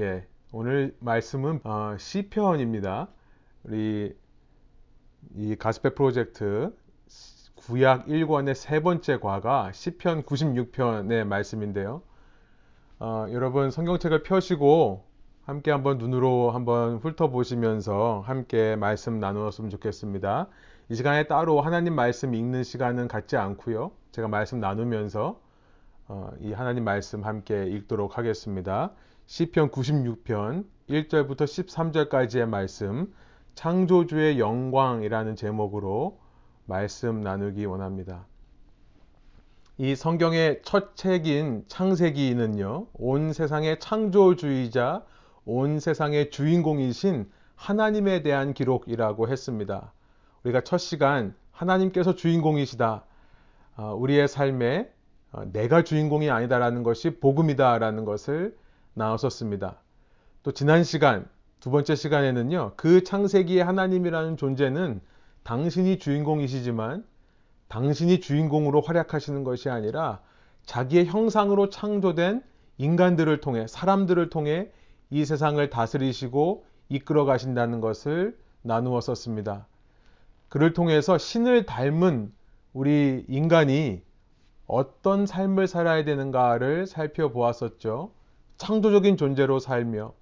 [0.00, 3.08] 예, 오늘 말씀은 어, 시편입니다.
[3.64, 4.16] 우리
[5.34, 6.74] 이 가스페 프로젝트
[7.54, 12.00] 구약 1권의 세 번째 과가 시편 96편의 말씀인데요.
[12.98, 15.04] 어, 여러분 성경책을 펴시고
[15.42, 20.48] 함께 한번 눈으로 한번 훑어보시면서 함께 말씀 나누었으면 좋겠습니다.
[20.88, 23.90] 이 시간에 따로 하나님 말씀 읽는 시간은 갖지 않고요.
[24.12, 25.38] 제가 말씀 나누면서
[26.08, 28.94] 어, 이 하나님 말씀 함께 읽도록 하겠습니다.
[29.30, 33.14] 시편 96편 1절부터 13절까지의 말씀
[33.54, 36.18] 창조주의 영광이라는 제목으로
[36.66, 38.26] 말씀 나누기 원합니다.
[39.78, 45.04] 이 성경의 첫 책인 창세기는요, 온 세상의 창조주의자,
[45.44, 49.92] 온 세상의 주인공이신 하나님에 대한 기록이라고 했습니다.
[50.42, 53.04] 우리가 첫 시간 하나님께서 주인공이시다.
[53.76, 54.92] 어, 우리의 삶에
[55.30, 58.58] 어, 내가 주인공이 아니다라는 것이 복음이다라는 것을
[58.94, 59.76] 나왔었습니다.
[60.42, 61.28] 또 지난 시간
[61.60, 62.72] 두 번째 시간에는요.
[62.76, 65.00] 그 창세기의 하나님이라는 존재는
[65.42, 67.04] 당신이 주인공이시지만
[67.68, 70.20] 당신이 주인공으로 활약하시는 것이 아니라
[70.64, 72.42] 자기의 형상으로 창조된
[72.78, 74.70] 인간들을 통해 사람들을 통해
[75.10, 79.66] 이 세상을 다스리시고 이끌어 가신다는 것을 나누었었습니다.
[80.48, 82.32] 그를 통해서 신을 닮은
[82.72, 84.02] 우리 인간이
[84.66, 88.12] 어떤 삶을 살아야 되는가를 살펴보았었죠.
[88.60, 90.12] 창조적인 존재로 살며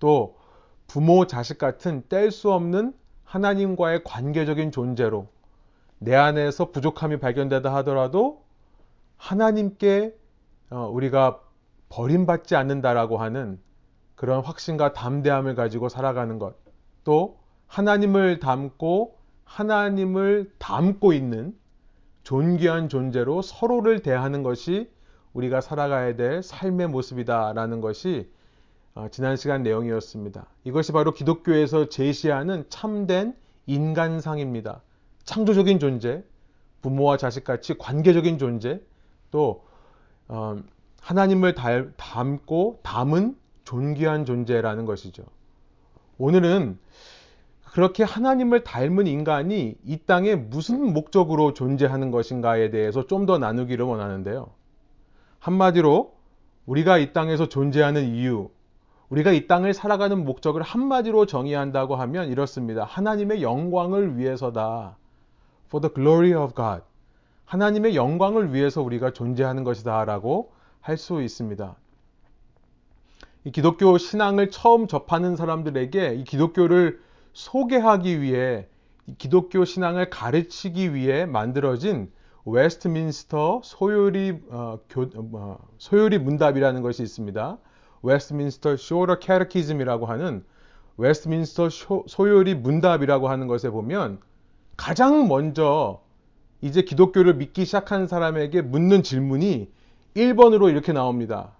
[0.00, 0.36] 또
[0.88, 2.92] 부모, 자식 같은 뗄 수 없는
[3.22, 5.28] 하나님과의 관계적인 존재로
[6.00, 8.42] 내 안에서 부족함이 발견되다 하더라도
[9.16, 10.12] 하나님께
[10.70, 11.40] 어, 우리가
[11.88, 13.60] 버림받지 않는다라고 하는
[14.16, 16.56] 그런 확신과 담대함을 가지고 살아가는 것.
[17.04, 21.56] 또 하나님을 닮고 하나님을 닮고 있는
[22.24, 24.90] 존귀한 존재로 서로를 대하는 것이
[25.34, 28.30] 우리가 살아가야 될 삶의 모습이다라는 것이
[28.94, 30.46] 어, 지난 시간 내용이었습니다.
[30.64, 33.34] 이것이 바로 기독교에서 제시하는 참된
[33.66, 34.82] 인간상입니다.
[35.24, 36.22] 창조적인 존재,
[36.80, 38.80] 부모와 자식같이 관계적인 존재,
[39.30, 39.64] 또
[40.28, 40.56] 어,
[41.00, 41.54] 하나님을
[41.96, 45.24] 닮고 담은 존귀한 존재라는 것이죠.
[46.18, 46.78] 오늘은
[47.72, 54.46] 그렇게 하나님을 닮은 인간이 이 땅에 무슨 목적으로 존재하는 것인가에 대해서 좀 더 나누기를 원하는데요.
[55.44, 56.14] 한마디로
[56.64, 58.48] 우리가 이 땅에서 존재하는 이유,
[59.10, 62.84] 우리가 이 땅을 살아가는 목적을 한마디로 정의한다고 하면 이렇습니다.
[62.84, 64.96] 하나님의 영광을 위해서다.
[65.66, 66.82] For the glory of God.
[67.44, 70.06] 하나님의 영광을 위해서 우리가 존재하는 것이다.
[70.06, 70.50] 라고
[70.80, 71.76] 할 수 있습니다.
[73.44, 77.02] 이 기독교 신앙을 처음 접하는 사람들에게 이 기독교를
[77.34, 78.66] 소개하기 위해
[79.18, 82.10] 기독교 신앙을 가르치기 위해 만들어진
[82.44, 87.58] 웨스트민스터 소요리 어, 교, 어, 소요리 문답이라는 것이 있습니다.
[88.02, 90.44] Westminster Shorter Catechism이라고 하는
[90.96, 91.68] 웨스트민스터
[92.06, 94.20] 소요리 문답이라고 하는 것에 보면
[94.76, 96.02] 가장 먼저
[96.60, 99.70] 이제 기독교를 믿기 시작한 사람에게 묻는 질문이
[100.14, 101.52] 1번으로 이렇게 나옵니다.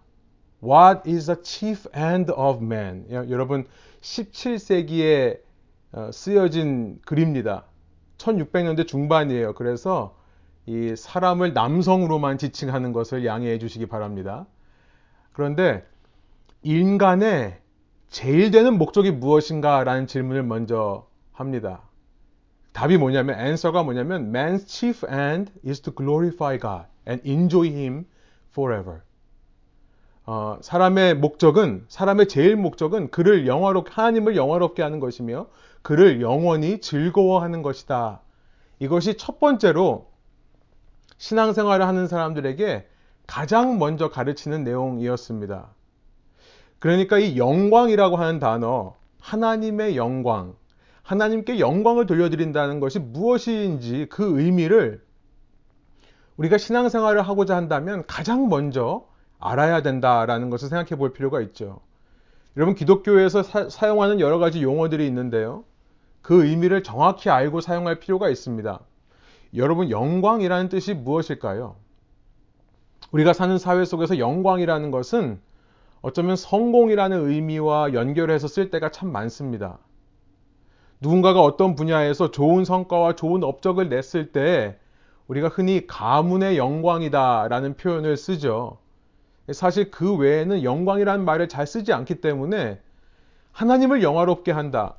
[0.63, 3.07] What is the chief end of man?
[3.11, 3.67] 여러분
[4.01, 5.41] 17세기에
[5.93, 7.65] 어, 쓰여진 글입니다.
[8.19, 9.55] 1600년대 중반이에요.
[9.55, 10.17] 그래서
[10.67, 14.47] 이 사람을 남성으로만 지칭하는 것을 양해해 주시기 바랍니다.
[15.33, 15.85] 그런데
[16.63, 17.59] 인간의
[18.09, 19.85] 제일 되는 목적이 무엇인가?
[19.85, 21.83] 라는 질문을 먼저 합니다.
[22.73, 28.07] 답이 뭐냐면, answer가 뭐냐면, man's chief end is to glorify God and enjoy Him
[28.51, 29.01] forever.
[30.27, 35.47] 어, 사람의 목적은, 사람의 제일 목적은 그를 영화롭게, 하나님을 영화롭게 하는 것이며,
[35.83, 38.23] 그를 영원히 즐거워하는 것이다.
[38.79, 40.09] 이것이 첫 번째로
[41.25, 42.87] 신앙생활을 하는 사람들에게
[43.27, 45.69] 가장 먼저 가르치는 내용이었습니다.
[46.79, 50.55] 그러니까 이 영광이라고 하는 단어, 하나님의 영광,
[51.03, 55.03] 하나님께 영광을 돌려드린다는 것이 무엇인지 그 의미를
[56.37, 59.07] 우리가 신앙생활을 하고자 한다면 가장 먼저
[59.39, 61.81] 알아야 된다라는 것을 생각해 볼 필요가 있죠.
[62.59, 65.65] 여러분, 기독교에서 사, 용하는 여러 가지 용어들이 있는데요.
[66.21, 68.79] 그 의미를 정확히 알고 사용할 필요가 있습니다.
[69.57, 71.77] 여러분, 영광이라는 뜻이 무엇일까요?
[73.13, 75.41] 우리가 사는 사회 속에서 영광이라는 것은
[76.03, 79.79] 어쩌면 성공이라는 의미와 연결해서 쓸 때가 참 많습니다.
[81.01, 84.79] 누군가가 어떤 분야에서 좋은 성과와 좋은 업적을 냈을 때
[85.29, 88.79] 우리가 흔히 가문의 영광이다 라는 표현을 쓰죠.
[89.53, 92.81] 사실 그 외에는 영광이라는 말을 잘 쓰지 않기 때문에
[93.53, 94.97] 하나님을 영화롭게 한다.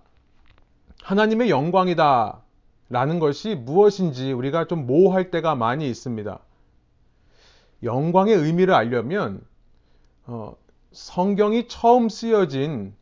[1.04, 2.45] 하나님의 영광이다.
[2.90, 6.40] 라는 것이 무엇인지 우리가 좀 모호할 때가 많이 있습니다.
[7.84, 9.42] 영광의 의미를 알려면
[10.26, 10.56] 어,
[10.92, 12.94] 성경이 처음 쓰여진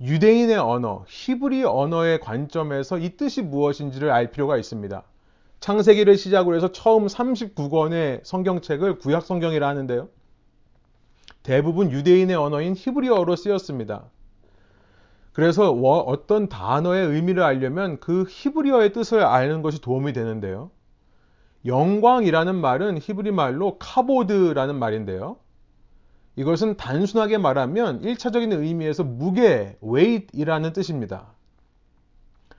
[0.00, 5.02] 유대인의 언어, 히브리 언어의 관점에서 이 뜻이 무엇인지를 알 필요가 있습니다.
[5.60, 10.08] 창세기를 시작으로 해서 처음 39권의 성경책을 구약 성경이라 하는데요.
[11.44, 14.04] 대부분 유대인의 언어인 히브리어로 쓰였습니다.
[15.32, 20.70] 그래서 어떤 단어의 의미를 알려면 그 히브리어의 뜻을 아는 것이 도움이 되는데요.
[21.64, 25.36] 영광이라는 말은 히브리 말로 카보드라는 말인데요.
[26.36, 31.28] 이것은 단순하게 말하면 1차적인 의미에서 무게, weight이라는 뜻입니다.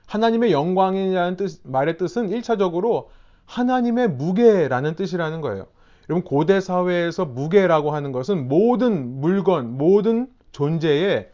[0.06, 3.06] 하나님의 영광이라는 뜻, 말의 뜻은 1차적으로
[3.46, 5.66] 하나님의 무게라는 뜻이라는 거예요.
[6.08, 11.30] 여러분, 고대 사회에서 무게라고 하는 것은 모든 물건, 모든 존재의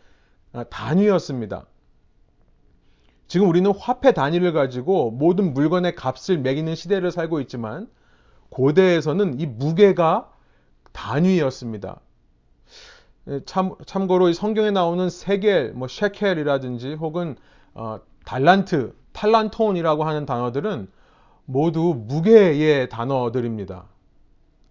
[0.70, 1.66] 단위였습니다.
[3.28, 7.88] 지금 우리는 화폐 단위를 가지고 모든 물건의 값을 매기는 시대를 살고 있지만
[8.50, 10.32] 고대에서는 이 무게가
[10.92, 12.00] 단위였습니다.
[13.46, 17.36] 참, 참고로 성경에 나오는 세겔, 뭐 셰켈이라든지 혹은
[17.74, 20.88] 어, 달란트, 탈란톤이라고 하는 단어들은
[21.44, 23.84] 모두 무게의 단어들입니다.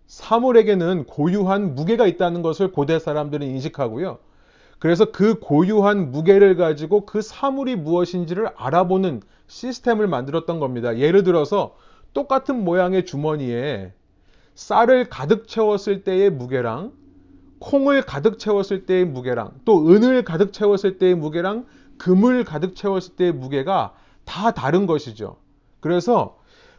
[0.07, 4.19] 사물에게는 고유한 무게가 있다는 것을 고대 사람들은 인식하고요.
[4.79, 10.97] 그래서 그 고유한 무게를 가지고 그 사물이 무엇인지를 알아보는 시스템을 만들었던 겁니다.
[10.97, 11.75] 예를 들어서
[12.13, 13.93] 똑같은 모양의 주머니에
[14.55, 16.93] 쌀을 가득 채웠을 때의 무게랑
[17.59, 21.65] 콩을 가득 채웠을 때의 무게랑 또 은을 가득 채웠을 때의 무게랑
[21.97, 23.93] 금을 가득 채웠을 때의 무게가
[24.23, 25.35] 다 다른 것이죠.
[25.81, 26.37] 그래서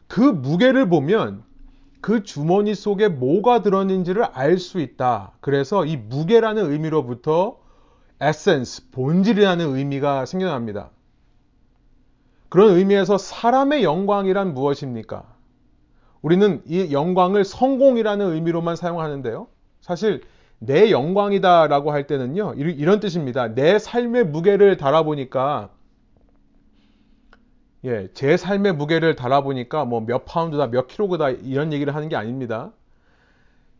[0.09, 1.43] 그 무게를 보면
[2.01, 5.33] 그 주머니 속에 뭐가 들었는지를 알 수 있다.
[5.41, 7.59] 그래서 이 무게라는 의미로부터
[8.21, 10.91] 에센스, 본질이라는 의미가 생겨납니다.
[12.49, 15.25] 그런 의미에서 사람의 영광이란 무엇입니까?
[16.21, 19.47] 우리는 이 영광을 성공이라는 의미로만 사용하는데요.
[19.81, 20.23] 사실
[20.59, 23.55] 내 영광이다 라고 할 때는요, 이런 뜻입니다.
[23.55, 25.71] 내 삶의 무게를 달아보니까,
[27.85, 32.73] 예, 제 삶의 무게를 달아보니까 뭐 몇 파운드다, 몇 킬로그다 이런 얘기를 하는 게 아닙니다.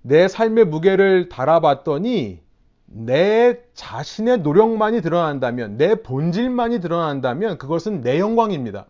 [0.01, 2.41] 내 삶의 무게를 달아봤더니
[2.93, 8.87] 내 자신의 노력만이 드러난다면, 내 본질만이 드러난다면 그것은 내 영광입니다.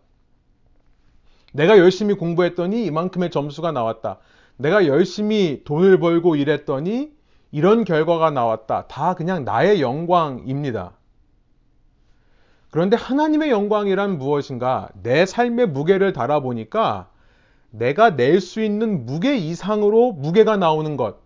[1.53, 4.17] 내가 열심히 공부했더니 이만큼의 점수가 나왔다.
[4.57, 7.11] 내가 열심히 돈을 벌고 일했더니
[7.51, 8.87] 이런 결과가 나왔다.
[8.87, 10.93] 다 그냥 나의 영광입니다.
[12.71, 14.89] 그런데 하나님의 영광이란 무엇인가?
[15.03, 17.09] 내 삶의 무게를 달아보니까
[17.69, 21.20] 내가 낼 수 있는 무게 이상으로 무게가 나오는 것.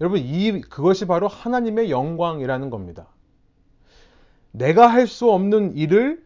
[0.00, 3.06] 여러분, 이, 그것이 바로 하나님의 영광이라는 겁니다.
[4.52, 6.22] 내가 할 수 없는 일을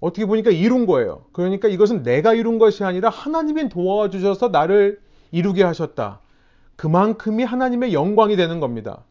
[0.00, 1.24] 어떻게 보니까 이룬 거예요.
[1.32, 5.00] 그러니까 이것은 내가 이룬 것이 아니라 하나님이 도와주셔서 나를
[5.30, 6.20] 이루게 하셨다.
[6.76, 9.04] 그만큼이 하나님의 영광이 되는 겁니다.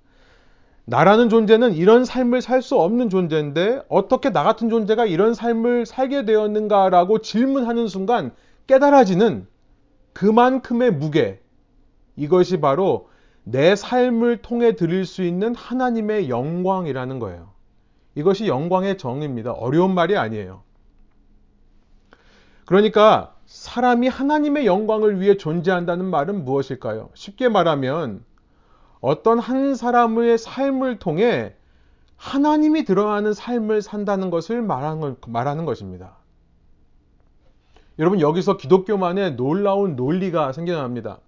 [0.85, 6.25] 나라는 존재는 이런 삶을 살 수 없는 존재인데 어떻게 나 같은 존재가 이런 삶을 살게
[6.25, 8.31] 되었는가라고 질문하는 순간
[8.67, 9.47] 깨달아지는
[10.13, 11.39] 그만큼의 무게.
[12.17, 13.09] 이것이 바로
[13.43, 17.51] 내 삶을 통해 드릴 수 있는 하나님의 영광이라는 거예요.
[18.15, 19.51] 이것이 영광의 정입니다.
[19.51, 20.63] 어려운 말이 아니에요.
[22.65, 27.09] 그러니까 사람이 하나님의 영광을 위해 존재한다는 말은 무엇일까요?
[27.15, 28.23] 쉽게 말하면
[29.01, 31.55] 어떤 한 사람의 삶을 통해
[32.15, 36.17] 하나님이 드러나는 삶을 산다는 것을 말하는 것입니다.
[37.97, 41.19] 여러분, 여기서 기독교만의 놀라운 논리가 생겨납니다.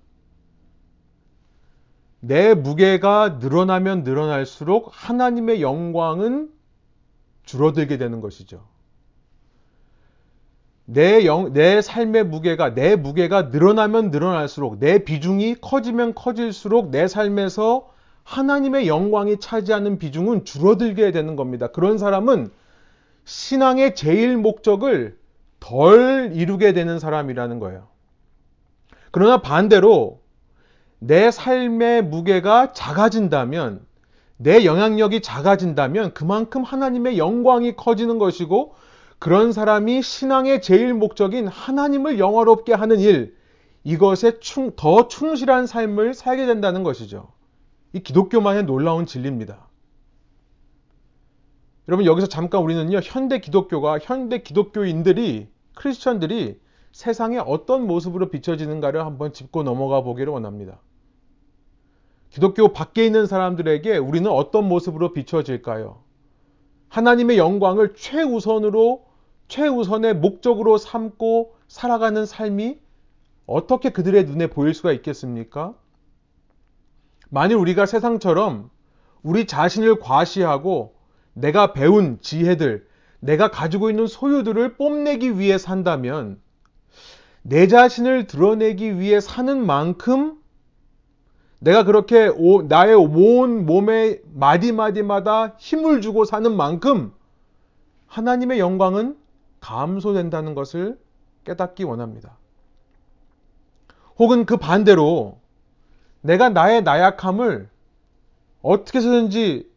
[2.26, 6.50] 내 무게가 늘어나면 늘어날수록 하나님의 영광은
[7.44, 8.64] 줄어들게 되는 것이죠.
[10.86, 17.90] 내, 영, 내 삶의 무게가, 내 무게가 늘어나면 늘어날수록, 내 비중이 커지면 커질수록 내 삶에서
[18.24, 21.68] 하나님의 영광이 차지하는 비중은 줄어들게 되는 겁니다.
[21.68, 22.52] 그런 사람은
[23.26, 25.18] 신앙의 제일 목적을
[25.60, 27.90] 덜 이루게 되는 사람이라는 거예요.
[29.12, 30.23] 그러나 반대로
[31.06, 33.86] 내 삶의 무게가 작아진다면,
[34.38, 38.76] 내 영향력이 작아진다면 그만큼 하나님의 영광이 커지는 것이고,
[39.20, 43.36] 그런 사람이 신앙의 제일 목적인 하나님을 영화롭게 하는 일,
[43.84, 47.34] 이것에 충, 더 충실한 삶을 살게 된다는 것이죠.
[47.92, 49.68] 이 기독교만의 놀라운 진리입니다.
[51.90, 56.62] 여러분, 여기서 잠깐 우리는요, 현대 기독교가, 현대 기독교인들이, 크리스천들이
[56.94, 60.80] 세상에 어떤 모습으로 비춰지는가를 한번 짚고 넘어가 보기를 원합니다.
[62.34, 66.02] 기독교 밖에 있는 사람들에게 우리는 어떤 모습으로 비춰질까요?
[66.90, 69.06] 하나님의 영광을 최우선으로,
[69.50, 72.80] 최우선의 목적으로 삼고 살아가는 삶이
[73.46, 75.76] 어떻게 그들의 눈에 보일 수가 있겠습니까?
[77.30, 78.72] 만일 우리가 세상처럼
[79.22, 80.96] 우리 자신을 과시하고
[81.34, 82.88] 내가 배운 지혜들,
[83.20, 86.42] 내가 가지고 있는 소유들을 뽐내기 위해 산다면
[87.44, 90.42] 내 자신을 드러내기 위해 사는 만큼
[91.64, 97.14] 내가 그렇게 오, 나의 온 몸의 마디마디마다 힘을 주고 사는 만큼
[98.08, 99.18] 하나님의 영광은
[99.62, 101.00] 감소된다는 것을
[101.46, 102.38] 깨닫기 원합니다.
[104.20, 105.40] 혹은 그 반대로
[106.20, 107.70] 내가 나의 나약함을
[108.62, 109.72] 어떻게 해서든지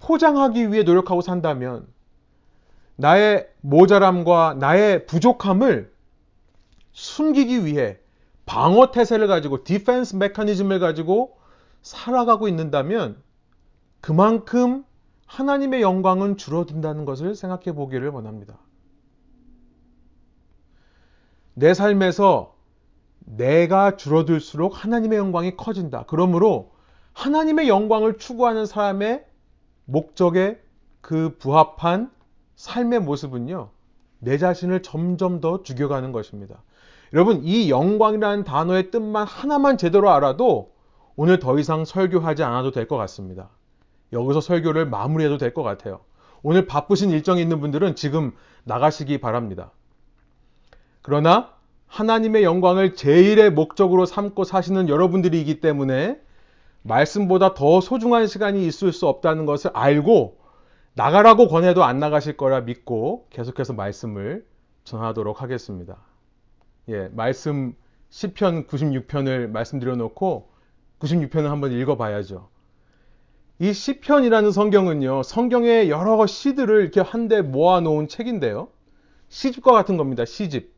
[0.00, 1.86] 포장하기 위해 노력하고 산다면
[2.96, 5.90] 나의 모자람과 나의 부족함을
[6.92, 7.98] 숨기기 위해
[8.50, 11.38] 방어 태세를 가지고 디펜스 메커니즘을 가지고
[11.82, 13.22] 살아가고 있는다면
[14.00, 14.84] 그만큼
[15.26, 18.58] 하나님의 영광은 줄어든다는 것을 생각해 보기를 원합니다.
[21.54, 22.56] 내 삶에서
[23.20, 26.06] 내가 줄어들수록 하나님의 영광이 커진다.
[26.08, 26.72] 그러므로
[27.12, 29.24] 하나님의 영광을 추구하는 사람의
[29.84, 30.60] 목적에
[31.00, 32.10] 그 부합한
[32.56, 33.70] 삶의 모습은요,
[34.18, 36.64] 내 자신을 점점 더 죽여가는 것입니다.
[37.12, 40.72] 여러분, 이 영광이라는 단어의 뜻만 하나만 제대로 알아도
[41.16, 43.50] 오늘 더 이상 설교하지 않아도 될 것 같습니다.
[44.12, 46.00] 여기서 설교를 마무리해도 될 것 같아요.
[46.42, 48.32] 오늘 바쁘신 일정이 있는 분들은 지금
[48.64, 49.72] 나가시기 바랍니다.
[51.02, 51.52] 그러나
[51.86, 56.20] 하나님의 영광을 제일의 목적으로 삼고 사시는 여러분들이기 때문에
[56.82, 60.38] 말씀보다 더 소중한 시간이 있을 수 없다는 것을 알고
[60.94, 64.46] 나가라고 권해도 안 나가실 거라 믿고 계속해서 말씀을
[64.84, 65.98] 전하도록 하겠습니다.
[66.90, 67.74] 예, 말씀
[68.10, 70.50] 10편 96편을 말씀드려 놓고
[70.98, 72.48] 96편을 한번 읽어 봐야죠.
[73.60, 78.68] 이 시편이라는 성경은요, 성경의 여러 시들을 이렇게 한데 모아 놓은 책인데요.
[79.28, 80.24] 시집과 같은 겁니다.
[80.24, 80.74] 시집.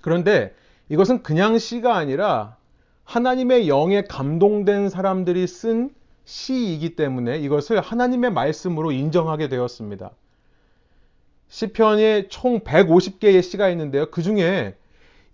[0.00, 0.54] 그런데
[0.88, 2.56] 이것은 그냥 시가 아니라
[3.02, 5.90] 하나님의 영에 감동된 사람들이 쓴
[6.24, 10.12] 시이기 때문에 이것을 하나님의 말씀으로 인정하게 되었습니다.
[11.48, 14.10] 시편에 총 150개의 시가 있는데요.
[14.10, 14.76] 그 중에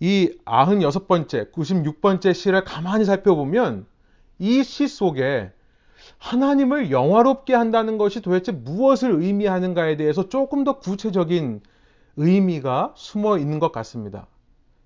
[0.00, 3.86] 이 96번째, 96번째 시를 가만히 살펴보면
[4.38, 5.52] 이 시 속에
[6.18, 11.60] 하나님을 영화롭게 한다는 것이 도대체 무엇을 의미하는가에 대해서 조금 더 구체적인
[12.16, 14.26] 의미가 숨어 있는 것 같습니다.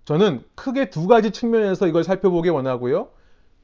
[0.04, 3.09] 저는 크게 두 가지 측면에서 이걸 살펴보기 원하고요.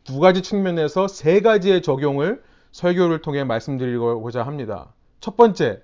[0.05, 2.43] 두 가지 측면에서 세 가지의 적용을
[2.73, 4.95] 설교를 통해 말씀드리고자 합니다.
[5.21, 5.83] 첫 번째,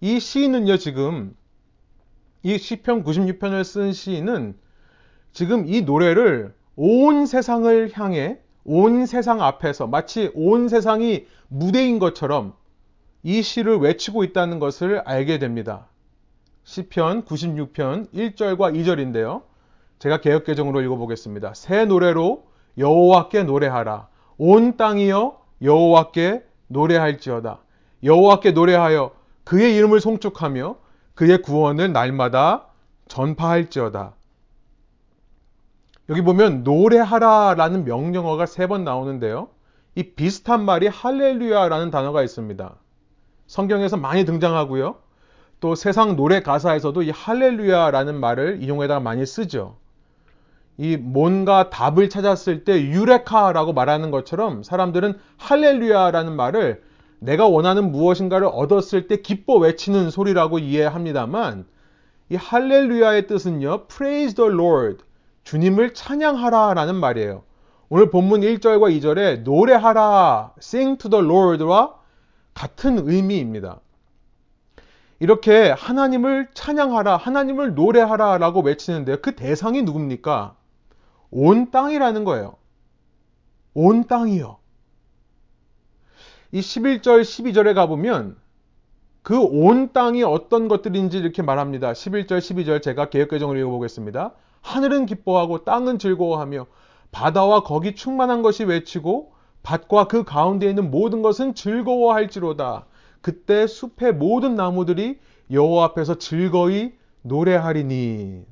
[0.00, 1.34] 이 시인은요, 지금
[2.42, 4.56] 이 시편 96편을 쓴 시인은
[5.32, 12.54] 지금 이 노래를 온 세상을 향해 온 세상 앞에서 마치 온 세상이 무대인 것처럼
[13.22, 15.88] 이 시를 외치고 있다는 것을 알게 됩니다.
[16.64, 19.42] 시편 96편 1절과 2절인데요.
[19.98, 21.54] 제가 개혁 개정으로 읽어 보겠습니다.
[21.54, 22.44] 새 노래로
[22.76, 24.08] 여호와께 노래하라.
[24.36, 27.60] 온 땅이여 여호와께 노래할지어다.
[28.04, 29.10] 여호와께 노래하여
[29.44, 30.76] 그의 이름을 송축하며
[31.18, 32.66] 그의 구원을 날마다
[33.08, 34.12] 전파할지어다.
[36.08, 39.48] 여기 보면 노래하라라는 명령어가 세 번 나오는데요.
[39.96, 42.72] 이 비슷한 말이 할렐루야라는 단어가 있습니다.
[43.48, 44.94] 성경에서 많이 등장하고요.
[45.58, 49.74] 또 세상 노래 가사에서도 이 할렐루야라는 말을 이용해다가 많이 쓰죠.
[50.76, 56.87] 이 뭔가 답을 찾았을 때 유레카라고 말하는 것처럼 사람들은 할렐루야라는 말을
[57.20, 61.66] 내가 원하는 무엇인가를 얻었을 때 기뻐 외치는 소리라고 이해합니다만
[62.30, 63.86] 이 할렐루야의 뜻은요.
[63.86, 65.04] praise the lord
[65.44, 67.42] 주님을 찬양하라라는 말이에요.
[67.88, 71.94] 오늘 본문 1절과 2절에 노래하라 sing to the lord와
[72.54, 73.80] 같은 의미입니다.
[75.20, 79.16] 이렇게 하나님을 찬양하라, 하나님을 노래하라 라고 외치는데요.
[79.20, 80.54] 그 대상이 누굽니까?
[81.30, 82.54] 온 땅이라는 거예요.
[83.74, 84.57] 온 땅이요.
[86.52, 88.36] 이 11절, 12절에 가보면
[89.22, 91.92] 그 온 땅이 어떤 것들인지 이렇게 말합니다.
[91.92, 94.32] 11절, 12절 제가 개혁개정을 읽어보겠습니다.
[94.62, 96.66] 하늘은 기뻐하고 땅은 즐거워하며
[97.12, 102.86] 바다와 거기 충만한 것이 외치고 밭과 그 가운데 있는 모든 것은 즐거워할지로다.
[103.20, 105.18] 그때 숲의 모든 나무들이
[105.50, 108.44] 여호와 앞에서 즐거이 노래하리니.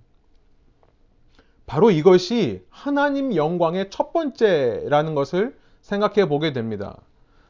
[1.64, 6.98] 바로 이것이 하나님 영광의 첫 번째라는 것을 생각해 보게 됩니다.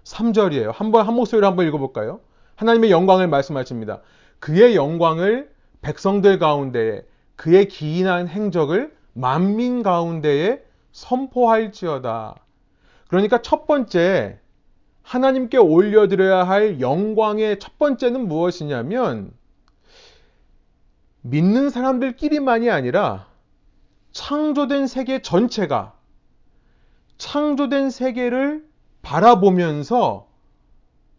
[0.06, 0.72] 3절이에요.
[0.72, 2.20] 한번 한 목소리로 한번 읽어볼까요?
[2.54, 4.00] 하나님의 영광을 말씀하십니다.
[4.38, 5.50] 그의 영광을
[5.82, 7.02] 백성들 가운데에
[7.34, 12.36] 그의 기인한 행적을 만민 가운데에 선포할지어다.
[13.08, 14.38] 그러니까 첫 번째
[15.02, 19.32] 하나님께 올려드려야 할 영광의 첫 번째는 무엇이냐면
[21.22, 23.26] 믿는 사람들끼리만이 아니라
[24.12, 25.94] 창조된 세계 전체가
[27.18, 28.65] 창조된 세계를
[29.06, 30.26] 바라보면서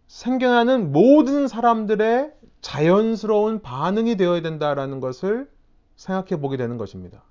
[0.07, 5.49] 생겨나는 모든 사람들의 자연스러운 반응이 되어야 된다라는 것을
[5.95, 7.23] 생각해 보게 되는 것입니다.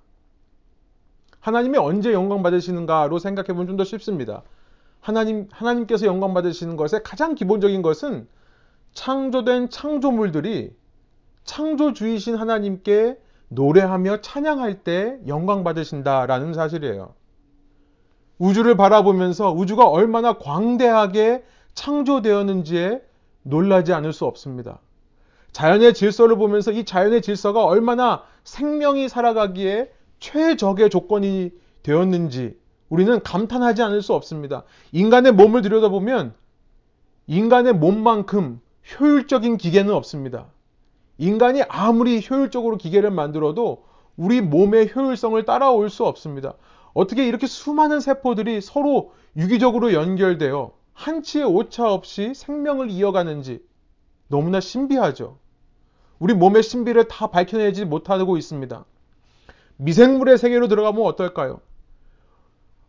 [1.39, 4.41] 하나님이 언제 영광 받으시는가로 생각해 보면 좀 더 쉽습니다.
[4.99, 8.27] 하나님, 하나님께서 영광 받으시는 것의 가장 기본적인 것은
[8.93, 10.75] 창조된 창조물들이
[11.43, 17.13] 창조주이신 하나님께 노래하며 찬양할 때 영광 받으신다라는 사실이에요.
[18.39, 23.01] 우주를 바라보면서 우주가 얼마나 광대하게 창조되었는지에
[23.43, 24.79] 놀라지 않을 수 없습니다.
[25.51, 31.51] 자연의 질서를 보면서 이 자연의 질서가 얼마나 생명이 살아가기에 최적의 조건이
[31.83, 32.57] 되었는지
[32.89, 34.63] 우리는 감탄하지 않을 수 없습니다.
[34.91, 36.33] 인간의 몸을 들여다보면
[37.27, 38.61] 인간의 몸만큼
[38.99, 40.45] 효율적인 기계는 없습니다.
[41.17, 43.83] 인간이 아무리 효율적으로 기계를 만들어도
[44.15, 46.53] 우리 몸의 효율성을 따라올 수 없습니다.
[46.93, 53.63] 어떻게 이렇게 수많은 세포들이 서로 유기적으로 연결되어 한치의 오차 없이 생명을 이어가는지
[54.27, 55.37] 너무나 신비하죠.
[56.19, 58.85] 우리 몸의 신비를 다 밝혀내지 못하고 있습니다.
[59.77, 61.61] 미생물의 세계로 들어가면 어떨까요?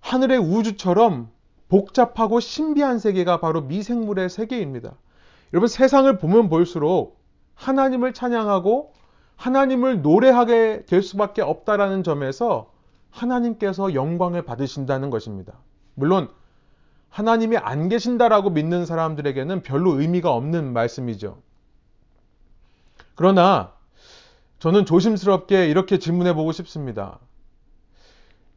[0.01, 1.31] 하늘의 우주처럼
[1.69, 4.97] 복잡하고 신비한 세계가 바로 미생물의 세계입니다.
[5.53, 7.21] 여러분 세상을 보면 볼수록
[7.55, 8.95] 하나님을 찬양하고
[9.37, 12.73] 하나님을 노래하게 될 수밖에 없다라는 점에서
[13.11, 15.55] 하나님께서 영광을 받으신다는 것입니다.
[15.95, 16.29] 물론
[17.11, 21.39] 하나님이 안 계신다라고 믿는 사람들에게는 별로 의미가 없는 말씀이죠.
[23.15, 23.73] 그러나
[24.59, 27.19] 저는 조심스럽게 이렇게 질문해 보고 싶습니다.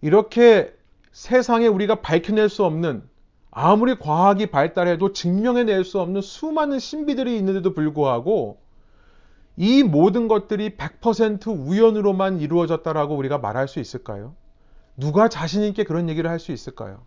[0.01, 0.73] 이렇게
[1.11, 3.03] 세상에 우리가 밝혀낼 수 없는
[3.51, 8.59] 아무리 과학이 발달해도 증명해낼 수 없는 수많은 신비들이 있는데도 불구하고
[9.57, 14.35] 이 모든 것들이 100% 우연으로만 이루어졌다라고 우리가 말할 수 있을까요?
[14.97, 17.05] 누가 자신있게 그런 얘기를 할 수 있을까요?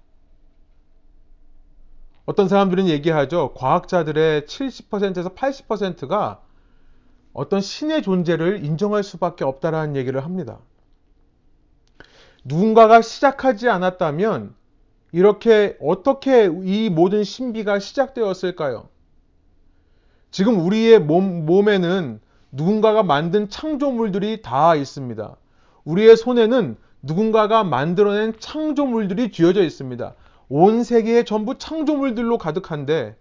[2.27, 3.53] 어떤 사람들은 얘기하죠.
[3.55, 6.41] 과학자들의 70%에서 80%가
[7.33, 10.59] 어떤 신의 존재를 인정할 수밖에 없다라는 얘기를 합니다.
[12.45, 14.55] 누군가가 시작하지 않았다면
[15.13, 18.89] 이렇게 어떻게 이 모든 신비가 시작되었을까요?
[20.31, 22.21] 지금 우리의 몸, 몸에는
[22.53, 25.37] 누군가가 만든 창조물들이 다 있습니다.
[25.85, 30.15] 우리의 손에는 누군가가 만들어낸 창조물들이 쥐어져 있습니다.
[30.49, 33.17] 온 세계에 전부 창조물들로 가득한데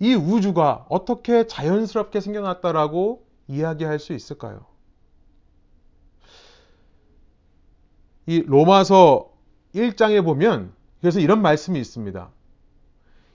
[0.00, 4.66] 이 우주가 어떻게 자연스럽게 생겨났다라고 이야기할 수 있을까요?
[8.26, 9.30] 이 로마서
[9.74, 12.30] 1장에 보면 그래서 이런 말씀이 있습니다.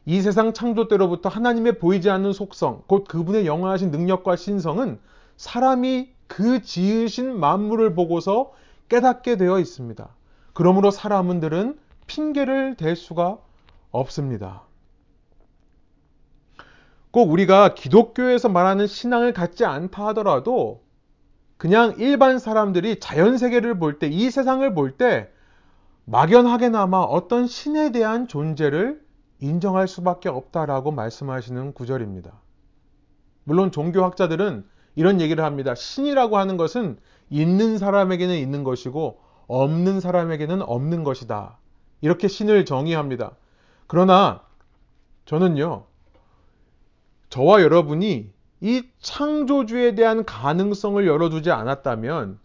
[0.05, 4.99] 이 세상 창조 때로부터 하나님의 보이지 않는 속성, 곧 그분의 영원하신 능력과 신성은
[5.37, 8.51] 사람이 그 지으신 만물을 보고서
[8.89, 10.07] 깨닫게 되어 있습니다.
[10.53, 13.37] 그러므로 사람들은 핑계를 댈 수가
[13.91, 14.63] 없습니다.
[17.11, 20.83] 꼭 우리가 기독교에서 말하는 신앙을 갖지 않다 하더라도
[21.57, 25.29] 그냥 일반 사람들이 자연 세계를 볼 때, 이 세상을 볼 때
[26.05, 29.01] 막연하게나마 어떤 신에 대한 존재를
[29.39, 32.31] 인정할 수밖에 없다라고 말씀하시는 구절입니다.
[33.43, 35.75] 물론 종교학자들은 이런 얘기를 합니다.
[35.75, 36.97] 신이라고 하는 것은
[37.29, 41.57] 있는 사람에게는 있는 것이고 없는 사람에게는 없는 것이다.
[42.01, 43.31] 이렇게 신을 정의합니다.
[43.87, 44.41] 그러나
[45.25, 45.85] 저는요,
[47.29, 52.39] 저와 여러분이 이 창조주에 대한 가능성을 열어두지 않았다면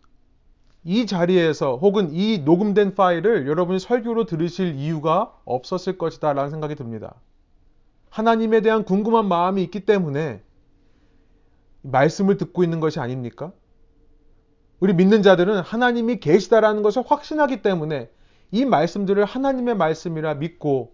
[0.85, 7.15] 이 자리에서 혹은 이 녹음된 파일을 여러분이 설교로 들으실 이유가 없었을 것이다 라는 생각이 듭니다.
[8.11, 10.43] 하나님에 대한 궁금한 마음이 있기 때문에
[11.83, 13.53] 말씀을 듣고 있는 것이 아닙니까?
[14.81, 18.11] 우리 믿는 자들은 하나님이 계시다라는 것을 확신하기 때문에
[18.51, 20.93] 이 말씀들을 하나님의 말씀이라 믿고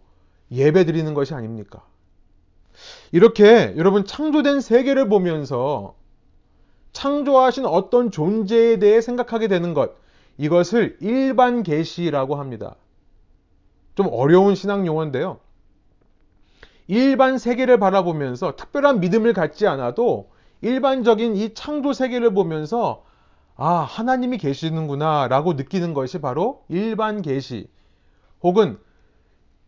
[0.51, 1.83] 예배 드리는 것이 아닙니까?
[3.12, 5.95] 이렇게 여러분 창조된 세계를 보면서
[6.93, 9.93] 창조하신 어떤 존재에 대해 생각하게 되는 것,
[10.38, 12.77] 이것을 일반 계시라고 합니다.
[13.95, 15.38] 좀 어려운 신앙 용어인데요.
[16.88, 20.31] 일반 세계를 바라보면서 특별한 믿음을 갖지 않아도
[20.62, 23.05] 일반적인 이 창조 세계를 보면서
[23.62, 27.68] 아, 하나님이 계시는구나 라고 느끼는 것이 바로 일반 계시
[28.42, 28.79] 혹은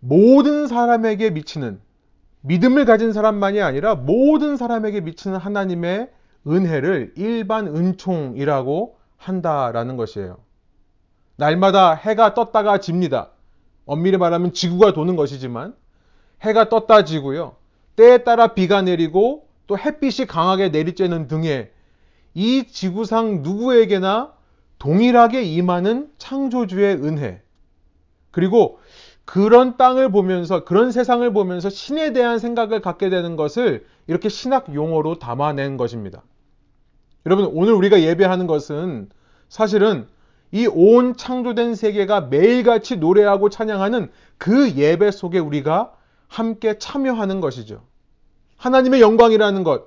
[0.00, 1.78] 모든 사람에게 미치는
[2.40, 6.11] 믿음을 가진 사람만이 아니라 모든 사람에게 미치는 하나님의
[6.48, 10.38] 은혜를 일반 은총이라고 한다라는 것이에요.
[11.37, 13.28] 날마다 해가 떴다가 집니다.
[13.85, 15.74] 엄밀히 말하면 지구가 도는 것이지만
[16.40, 17.57] 해가 떴다 지고요.
[17.96, 21.71] 때에 따라 비가 내리고 또 햇빛이 강하게 내리쬐는 등의
[22.34, 24.32] 이 지구상 누구에게나
[24.78, 27.42] 동일하게 임하는 창조주의 은혜.
[28.30, 28.78] 그리고
[29.24, 35.18] 그런 땅을 보면서 그런 세상을 보면서 신에 대한 생각을 갖게 되는 것을 이렇게 신학 용어로
[35.18, 36.22] 담아낸 것입니다.
[37.26, 39.08] 여러분 오늘 우리가 예배하는 것은
[39.48, 40.06] 사실은
[40.50, 45.94] 이 온 창조된 세계가 매일같이 노래하고 찬양하는 그 예배 속에 우리가
[46.28, 47.82] 함께 참여하는 것이죠.
[48.58, 49.86] 하나님의 영광이라는 것,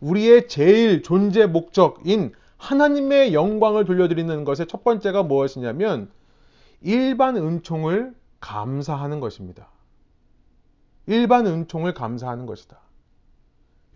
[0.00, 6.10] 우리의 제일 존재 목적인 하나님의 영광을 돌려드리는 것의 첫 번째가 무엇이냐면
[6.82, 9.68] 일반 은총을 감사하는 것입니다.
[11.06, 12.78] 일반 은총을 감사하는 것이다.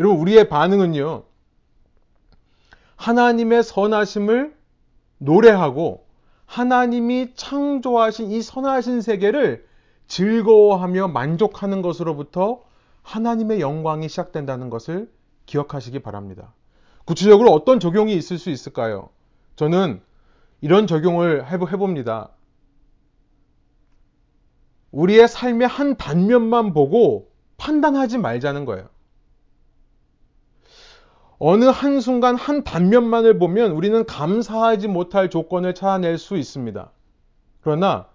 [0.00, 1.24] 여러분, 우리의 반응은요,
[2.96, 4.56] 하나님의 선하심을
[5.18, 6.06] 노래하고
[6.46, 9.66] 하나님이 창조하신 이 선하신 세계를
[10.06, 12.62] 즐거워하며 만족하는 것으로부터
[13.02, 15.10] 하나님의 영광이 시작된다는 것을
[15.46, 16.54] 기억하시기 바랍니다.
[17.04, 19.10] 구체적으로 어떤 적용이 있을 수 있을까요?
[19.56, 20.00] 저는
[20.60, 22.30] 이런 적용을 해봅니다.
[24.90, 28.88] 우리의 삶의 한 단면만 보고 판단하지 말자는 거예요.
[31.38, 36.90] 어느 한순간 한 단면만을 보면 우리는 감사하지 못할 조건을 찾아낼 수 있습니다.
[37.60, 38.06] 그러나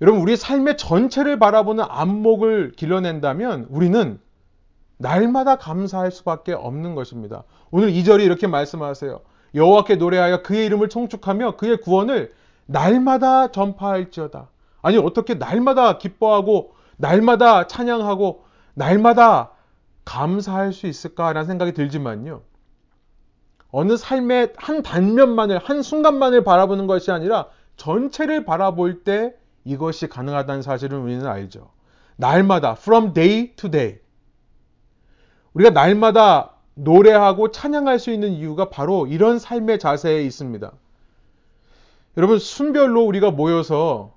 [0.00, 4.18] 여러분 우리 삶의 전체를 바라보는 안목을 길러낸다면 우리는
[4.98, 7.44] 날마다 감사할 수밖에 없는 것입니다.
[7.70, 9.20] 오늘 2절이 이렇게 말씀하세요.
[9.54, 12.34] 여호와께 노래하여 그의 이름을 총축하며 그의 구원을
[12.66, 14.50] 날마다 전파할지어다.
[14.82, 19.52] 아니 어떻게 날마다 기뻐하고 날마다 찬양하고 날마다
[20.04, 22.42] 감사할 수 있을까라는 생각이 들지만요.
[23.70, 29.34] 어느 삶의 한 단면만을 한 순간만을 바라보는 것이 아니라 전체를 바라볼 때
[29.64, 31.70] 이것이 가능하다는 사실을 우리는 알죠.
[32.16, 33.98] 날마다 from day to day
[35.58, 40.70] 우리가 날마다 노래하고 찬양할 수 있는 이유가 바로 이런 삶의 자세에 있습니다.
[42.16, 44.14] 여러분 순별로 우리가 모여서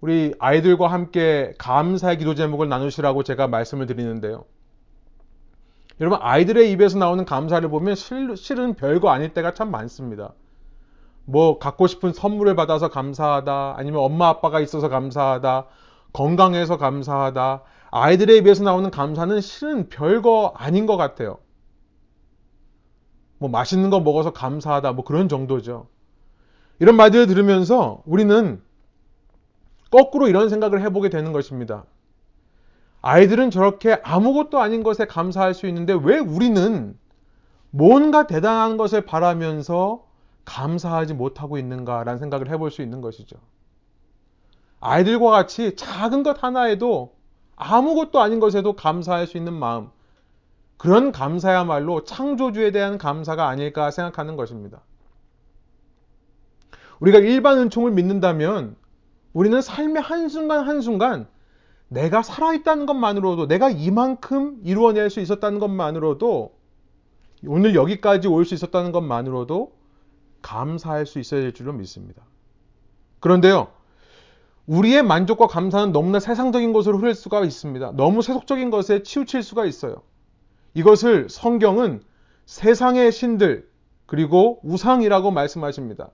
[0.00, 4.44] 우리 아이들과 함께 감사의 기도 제목을 나누시라고 제가 말씀을 드리는데요.
[6.00, 10.34] 여러분 아이들의 입에서 나오는 감사를 보면 실은 별거 아닐 때가 참 많습니다.
[11.24, 15.64] 뭐 갖고 싶은 선물을 받아서 감사하다, 아니면 엄마 아빠가 있어서 감사하다,
[16.12, 17.62] 건강해서 감사하다.
[17.98, 21.38] 아이들의 입에서 나오는 감사는 실은 별거 아닌 것 같아요.
[23.38, 25.88] 뭐 맛있는 거 먹어서 감사하다, 뭐 그런 정도죠.
[26.78, 28.62] 이런 말들을 들으면서 우리는
[29.90, 31.84] 거꾸로 이런 생각을 해보게 되는 것입니다.
[33.00, 36.98] 아이들은 저렇게 아무것도 아닌 것에 감사할 수 있는데 왜 우리는
[37.70, 40.04] 뭔가 대단한 것을 바라면서
[40.44, 43.36] 감사하지 못하고 있는가라는 생각을 해볼 수 있는 것이죠.
[44.80, 47.15] 아이들과 같이 작은 것 하나에도
[47.56, 49.90] 아무것도 아닌 것에도 감사할 수 있는 마음.
[50.76, 54.82] 그런 감사야말로 창조주에 대한 감사가 아닐까 생각하는 것입니다.
[57.00, 58.76] 우리가 일반 은총을 믿는다면
[59.32, 61.28] 우리는 삶의 한순간 한순간
[61.88, 66.56] 내가 살아있다는 것만으로도 내가 이만큼 이루어낼 수 있었다는 것만으로도
[67.46, 69.72] 오늘 여기까지 올 수 있었다는 것만으로도
[70.42, 72.22] 감사할 수 있어야 될 줄로 믿습니다.
[73.20, 73.68] 그런데요,
[74.66, 77.92] 우리의 만족과 감사는 너무나 세상적인 것으로 흐를 수가 있습니다.
[77.92, 80.02] 너무 세속적인 것에 치우칠 수가 있어요.
[80.74, 82.02] 이것을 성경은
[82.46, 83.68] 세상의 신들
[84.06, 86.10] 그리고 우상이라고 말씀하십니다.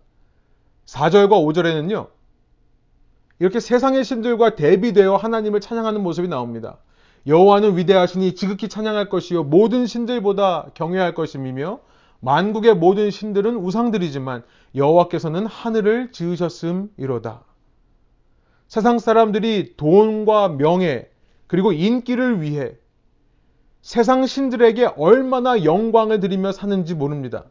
[0.87, 2.09] 4절과 5절에는요.
[3.39, 6.79] 이렇게 세상의 신들과 대비되어 하나님을 찬양하는 모습이 나옵니다.
[7.27, 11.81] 여호와는 위대하시니 지극히 찬양할 것이요 모든 신들보다 경외할 것임이며
[12.21, 17.45] 만국의 모든 신들은 우상들이지만 여호와께서는 하늘을 지으셨음이로다.
[18.73, 21.11] 세상 사람들이 돈과 명예
[21.47, 22.75] 그리고 인기를 위해
[23.83, 27.45] 세상 신들에게 얼마나 영광을 드리며 사는지 모릅니다.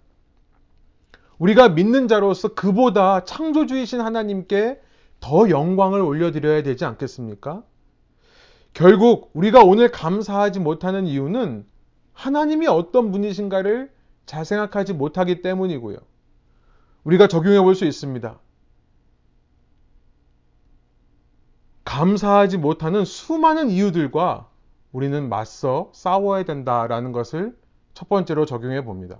[1.37, 4.81] 우리가 믿는 자로서 그보다 창조주이신 하나님께
[5.19, 7.61] 더 영광을 올려드려야 되지 않겠습니까?
[8.73, 11.67] 결국 우리가 오늘 감사하지 못하는 이유는
[12.13, 13.91] 하나님이 어떤 분이신가를
[14.25, 15.97] 잘 생각하지 못하기 때문이고요.
[17.03, 18.39] 우리가 적용해 볼 수 있습니다.
[21.91, 24.47] 감사하지 못하는 수많은 이유들과
[24.93, 27.53] 우리는 맞서 싸워야 된다라는 것을
[27.93, 29.17] 첫 번째로 적용해 봅니다.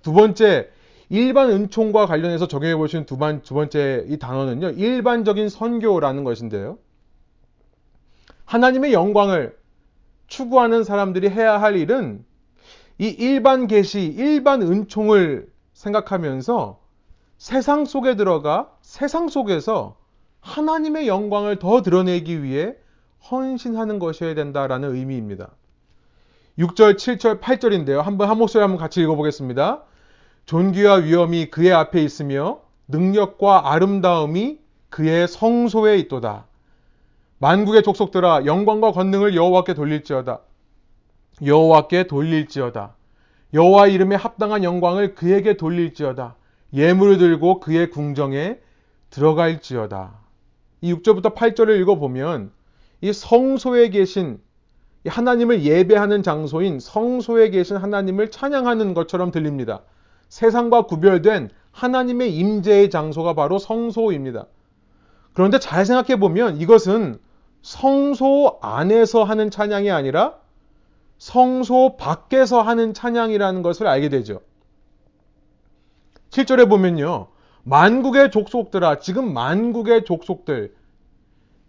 [0.00, 0.70] 두 번째,
[1.08, 6.78] 일반 은총과 관련해서 적용해 보시는 두, 번, 두 번째 이 단어는요, 일반적인 선교라는 것인데요.
[8.44, 9.58] 하나님의 영광을
[10.28, 12.24] 추구하는 사람들이 해야 할 일은
[12.98, 16.80] 이 일반 계시, 일반 은총을 생각하면서
[17.38, 19.96] 세상 속에 들어가 세상 속에서
[20.44, 22.74] 하나님의 영광을 더 드러내기 위해
[23.30, 25.50] 헌신하는 것이어야 된다라는 의미입니다.
[26.58, 28.02] 6절, 7절, 8절인데요.
[28.02, 29.82] 한번 한 목소리 한번 같이 읽어보겠습니다.
[30.44, 34.58] 존귀와 위엄이 그의 앞에 있으며 능력과 아름다움이
[34.90, 36.44] 그의 성소에 있도다.
[37.38, 40.40] 만국의 족속들아 영광과 권능을 여호와께 돌릴지어다.
[41.44, 42.94] 여호와께 돌릴지어다.
[43.54, 46.36] 여호와 이름에 합당한 영광을 그에게 돌릴지어다.
[46.74, 48.58] 예물을 들고 그의 궁정에
[49.10, 50.23] 들어갈지어다.
[50.84, 52.52] 이 6절부터 8절을 읽어보면
[53.00, 54.38] 이 성소에 계신
[55.06, 59.80] 하나님을 예배하는 장소인 성소에 계신 하나님을 찬양하는 것처럼 들립니다.
[60.28, 64.46] 세상과 구별된 하나님의 임재의 장소가 바로 성소입니다.
[65.32, 67.18] 그런데 잘 생각해 보면 이것은
[67.62, 70.34] 성소 안에서 하는 찬양이 아니라
[71.16, 74.42] 성소 밖에서 하는 찬양이라는 것을 알게 되죠.
[76.28, 77.28] 7절에 보면요.
[77.64, 80.74] 만국의 족속들아, 지금 만국의 족속들,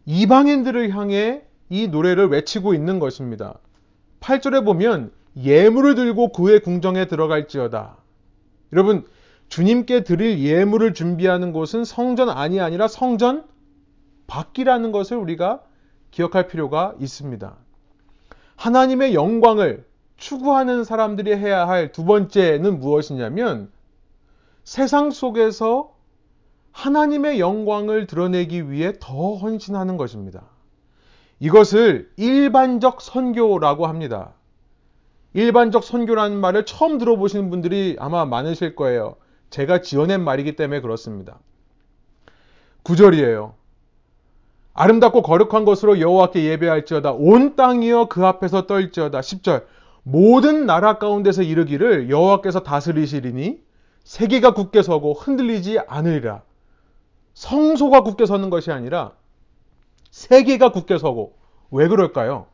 [0.06, 3.58] 이방인들을 향해 이 노래를 외치고 있는 것입니다.
[4.20, 7.98] 8절에 보면 예물을 들고 그의 궁정에 들어갈지어다.
[8.74, 9.06] 여러분,
[9.48, 13.46] 주님께 드릴 예물을 준비하는 곳은 성전 안이 아니라 성전
[14.28, 15.62] 밖이라는 것을 우리가
[16.12, 17.56] 기억할 필요가 있습니다.
[18.56, 19.86] 하나님의 영광을
[20.18, 23.70] 추구하는 사람들이 해야 할 두 번째는 무엇이냐면
[24.66, 25.94] 세상 속에서
[26.72, 30.44] 하나님의 영광을 드러내기 위해 더 헌신하는 것입니다.
[31.40, 34.34] 이것을 일반적 선교라고 합니다.
[35.34, 39.18] 일반적 선교라는 말을 처음 들어보시는 분들이 아마 많으실 거예요.
[39.52, 41.40] 제가 지어낸 말이기 때문에 그렇습니다.
[42.84, 43.54] 9절이에요.
[44.74, 49.66] 아름답고 거룩한 것으로 여호와께 예배할지어다 온 땅이여 그 앞에서 떨지어다 10절
[50.04, 53.65] 모든 나라 가운데서 이르기를 여호와께서 다스리시리니
[54.06, 56.44] 세계가 굳게 서고 흔들리지 않으리라
[57.34, 59.12] 성소가 굳게 서는 것이 아니라
[60.12, 61.36] 세계가 굳게 서고
[61.72, 62.48] 왜 그럴까요?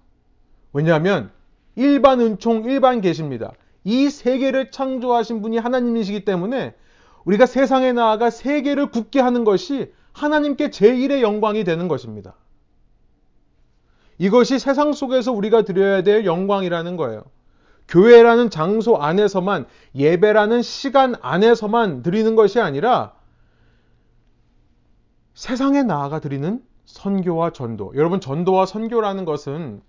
[0.74, 1.32] 왜냐하면
[1.76, 3.52] 일반 은총 일반 계십니다.
[3.84, 6.74] 이 세계를 창조하신 분이 하나님이시기 때문에
[7.26, 12.36] 우리가 세상에 나아가 세계를 굳게 하는 것이 하나님께 제1의 영광이 되는 것입니다.
[14.18, 17.24] 이것이 세상 속에서 우리가 드려야 될 영광이라는 거예요.
[17.92, 23.14] 교회라는 장소 안에서만 예배라는 시간 안에서만 드리는 것이 아니라
[25.34, 27.92] 세상에 나아가 드리는 선교와 전도.
[27.96, 29.82] 여러분 전도와 선교라는 것은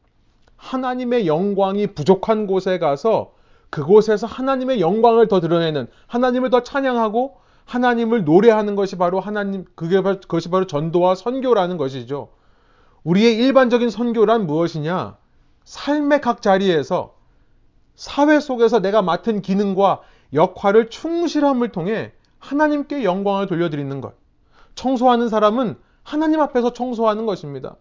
[0.56, 3.34] 하나님의 영광이 부족한 곳에 가서
[3.70, 10.20] 그곳에서 하나님의 영광을 더 드러내는 하나님을 더 찬양하고 하나님을 노래하는 것이 바로 하나님 그게 바로,
[10.20, 12.30] 그것이 바로 전도와 선교라는 것이죠.
[13.04, 15.16] 우리의 일반적인 선교란 무엇이냐?
[15.64, 17.21] 삶의 각 자리에서
[17.94, 20.00] 사회 속에서 내가 맡은 기능과
[20.32, 24.14] 역할을 충실함을 통해 하나님께 영광을 돌려드리는 것.
[24.74, 27.76] 청소하는 사람은 하나님 앞에서 청소하는 것입니다.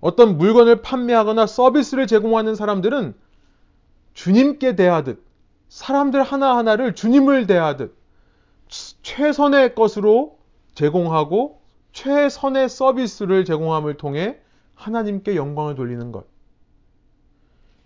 [0.00, 3.14] 어떤 물건을 판매하거나 서비스를 제공하는 사람들은
[4.14, 5.24] 주님께 대하듯
[5.68, 7.96] 사람들 하나하나를 주님을 대하듯
[9.02, 10.38] 최선의 것으로
[10.74, 11.60] 제공하고
[11.92, 14.38] 최선의 서비스를 제공함을 통해
[14.74, 16.26] 하나님께 영광을 돌리는 것.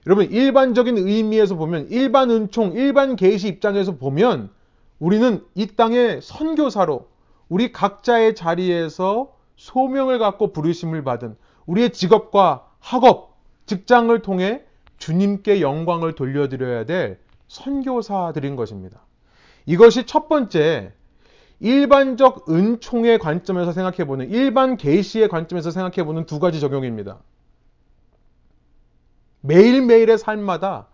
[0.06, 4.50] 여러분 일반적인 의미에서 보면 일반 은총, 일반 계시 입장에서 보면
[5.00, 7.08] 우리는 이 땅의 선교사로
[7.48, 14.62] 우리 각자의 자리에서 소명을 갖고 부르심을 받은 우리의 직업과 학업, 직장을 통해
[14.98, 19.00] 주님께 영광을 돌려드려야 될 선교사들인 것입니다.
[19.66, 20.92] 이것이 첫 번째
[21.58, 27.18] 일반적 은총의 관점에서 생각해보는 일반 계시의 관점에서 생각해보는 두 가지 적용입니다.
[29.46, 30.88] 매일매일의 삶마다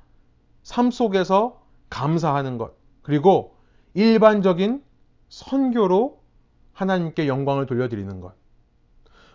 [0.62, 3.56] 삶 속에서 감사하는 것 그리고
[3.94, 4.82] 일반적인
[5.28, 6.20] 선교로
[6.72, 8.34] 하나님께 영광을 돌려드리는 것.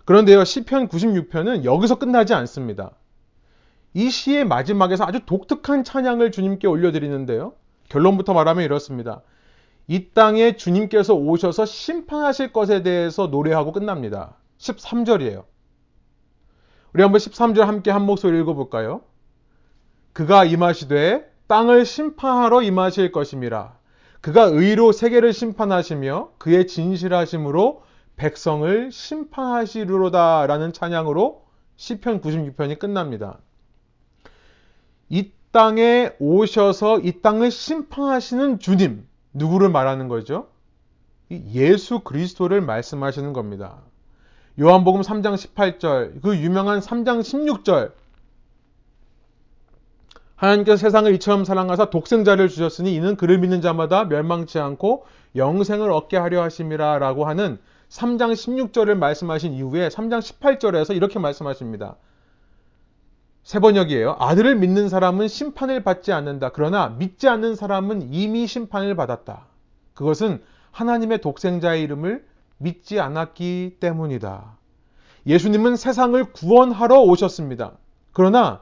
[0.06, 2.92] 그런데요, 시편 96편은 여기서 끝나지 않습니다.
[3.94, 7.54] 이 시의 마지막에서 아주 독특한 찬양을 주님께 올려드리는데요.
[7.90, 9.22] 결론부터 말하면 이렇습니다.
[9.88, 14.36] 이 땅에 주님께서 오셔서 심판하실 것에 대해서 노래하고 끝납니다.
[14.60, 15.46] 13절이에요.
[16.98, 19.02] 우리 한번 13절 함께 한 목소리 읽어볼까요?
[20.14, 23.78] 그가 임하시되 땅을 심판하러 임하실 것임이라.
[24.20, 27.84] 그가 의로 세계를 심판하시며 그의 진실하심으로
[28.16, 33.38] 백성을 심판하시리로다라는 찬양으로 시편 96편이 끝납니다.
[35.08, 40.48] 이 땅에 오셔서 이 땅을 심판하시는 주님, 누구를 말하는 거죠?
[41.30, 43.84] 예수 그리스도를 말씀하시는 겁니다.
[44.60, 47.92] 요한복음 3장 18절, 그 유명한 3장 16절.
[50.36, 56.42] 하나님께서 세상을 이처럼 사랑하사 독생자를 주셨으니 이는 그를 믿는 자마다 멸망치 않고 영생을 얻게 하려
[56.42, 61.96] 하심이라 라고 하는 3장 16절을 말씀하신 이후에 3장 18절에서 이렇게 말씀하십니다.
[63.44, 64.18] 세 번역이에요.
[64.20, 66.50] 아들을 믿는 사람은 심판을 받지 않는다.
[66.50, 69.46] 그러나 믿지 않는 사람은 이미 심판을 받았다.
[69.94, 70.42] 그것은
[70.72, 72.26] 하나님의 독생자의 이름을
[72.58, 74.58] 믿지 않았기 때문이다.
[75.26, 77.78] 예수님은 세상을 구원하러 오셨습니다.
[78.14, 78.62] 그러나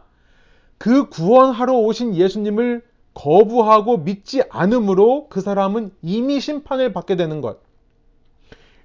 [0.77, 7.60] 그 구원하러 오신 예수님을 거부하고 믿지 않으므로 그 사람은 이미 심판을 받게 되는 것.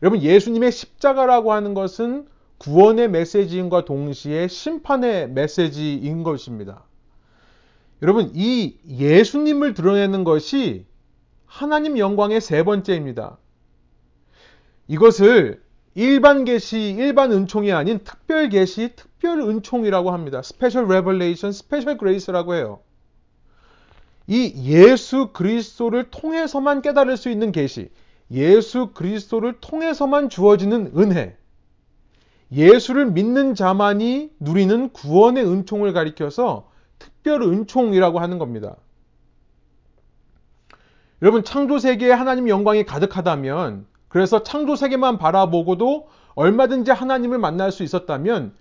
[0.03, 2.27] 여러분, 예수님의 십자가라고 하는 것은
[2.59, 6.85] 구원의 메시지인과 동시에 심판의 메시지인 것입니다.
[8.03, 10.87] 여러분, 이 예수님을 드러내는 것이
[11.45, 13.39] 하나님 영광의 세 번째입니다.
[14.91, 15.63] 이것을
[15.95, 20.43] 일반 계시, 일반 은총이 아닌 특별 계시, 특별 은총이라고 합니다.
[20.43, 22.81] special revelation, special grace라고 해요.
[24.27, 27.91] 이 예수 그리스도를 통해서만 깨달을 수 있는 계시,
[28.33, 31.37] 예수 그리스도를 통해서만 주어지는 은혜,
[32.51, 38.75] 예수를 믿는 자만이 누리는 구원의 은총을 가리켜서 특별 은총이라고 하는 겁니다.
[41.23, 48.53] 여러분, 창조 세계에 하나님 영광이 가득하다면, 그래서 창조 세계만 바라보고도 얼마든지 하나님을 만날 수 있었다면,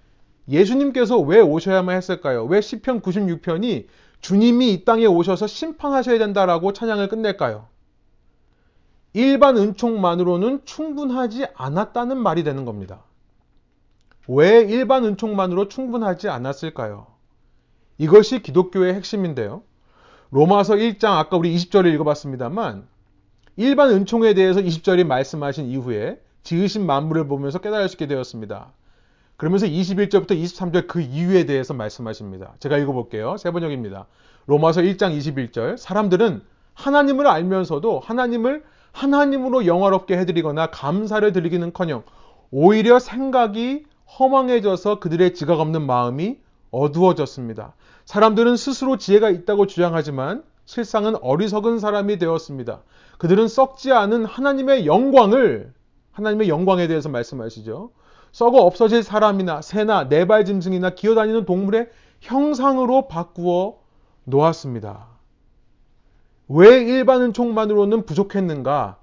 [0.47, 2.45] 예수님께서 왜 오셔야만 했을까요?
[2.45, 3.88] 왜 시편 96편이
[4.21, 7.67] 주님이 이 땅에 오셔서 심판하셔야 된다라고 찬양을 끝낼까요?
[9.13, 13.03] 일반 은총만으로는 충분하지 않았다는 말이 되는 겁니다.
[14.27, 17.07] 왜 일반 은총만으로 충분하지 않았을까요?
[17.97, 19.63] 이것이 기독교의 핵심인데요.
[20.29, 22.88] 로마서 1장 아까 우리 20절을 읽어봤습니다만
[23.60, 28.72] 일반 은총에 대해서 20절이 말씀하신 이후에 지으신 만물을 보면서 깨달을 수 있게 되었습니다.
[29.36, 32.54] 그러면서 21절부터 23절 그 이유에 대해서 말씀하십니다.
[32.62, 33.36] 제가 읽어볼게요.
[33.36, 34.08] 세 번역입니다.
[34.45, 35.76] 로마서 1장 21절.
[35.76, 36.41] 사람들은
[36.74, 42.04] 하나님을 알면서도 하나님을 하나님으로 영화롭게 해드리거나 감사를 드리기는 커녕
[42.52, 43.84] 오히려 생각이
[44.17, 46.38] 허망해져서 그들의 지각 없는 마음이
[46.72, 47.74] 어두워졌습니다.
[48.06, 52.84] 사람들은 스스로 지혜가 있다고 주장하지만 실상은 어리석은 사람이 되었습니다.
[53.17, 55.73] 그들은 썩지 않은 하나님의 영광을
[56.12, 57.89] 하나님의 영광에 대해서 말씀하시죠.
[58.32, 63.79] 썩어 없어질 사람이나 새나 네발 짐승이나 기어다니는 동물의 형상으로 바꾸어
[64.25, 65.08] 놓았습니다.
[66.49, 68.99] 왜 일반 은총만으로는 부족했는가?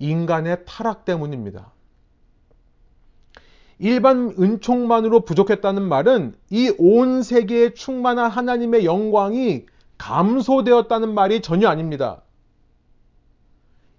[0.00, 1.72] 인간의 타락 때문입니다.
[3.78, 9.64] 일반 은총만으로 부족했다는 말은 이 온 세계에 충만한 하나님의 영광이
[10.00, 12.22] 감소되었다는 말이 전혀 아닙니다.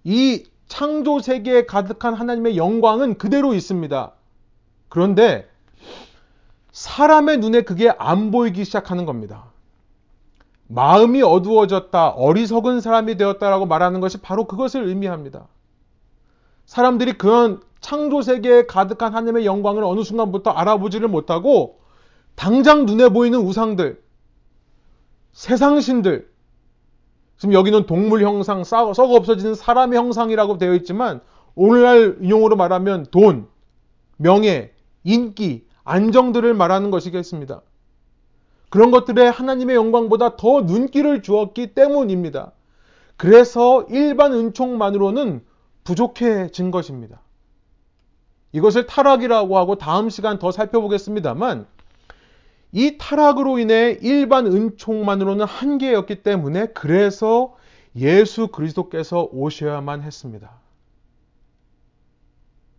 [0.02, 4.12] 이 창조 세계에 가득한 하나님의 영광은 그대로 있습니다.
[4.88, 5.48] 그런데
[6.72, 9.44] 사람의 눈에 그게 안 보이기 시작하는 겁니다.
[10.66, 15.46] 마음이 어두워졌다, 어리석은 사람이 되었다라고 말하는 것이 바로 그것을 의미합니다.
[16.66, 21.80] 사람들이 그런 창조 세계에 가득한 하나님의 영광을 어느 순간부터 알아보지를 못하고
[22.34, 24.01] 당장 눈에 보이는 우상들,
[25.32, 26.30] 세상 신들,
[27.38, 31.20] 지금 여기는 동물 형상, 썩어 없어지는 사람의 형상이라고 되어 있지만
[31.54, 33.48] 오늘날 용어로 말하면 돈,
[34.16, 34.72] 명예,
[35.04, 37.62] 인기, 안정들을 말하는 것이겠습니다.
[38.70, 42.52] 그런 것들에 하나님의 영광보다 더 눈길을 주었기 때문입니다.
[43.16, 45.44] 그래서 일반 은총만으로는
[45.84, 47.20] 부족해진 것입니다.
[48.52, 51.66] 이것을 타락이라고 하고 다음 시간 더 살펴보겠습니다만
[52.72, 57.54] 이 타락으로 인해 일반 은총만으로는 한계였기 때문에 그래서
[57.96, 60.50] 예수 그리스도께서 오셔야만 했습니다.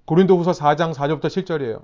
[0.05, 1.83] 고린도후서 4장 4절부터 7절이에요.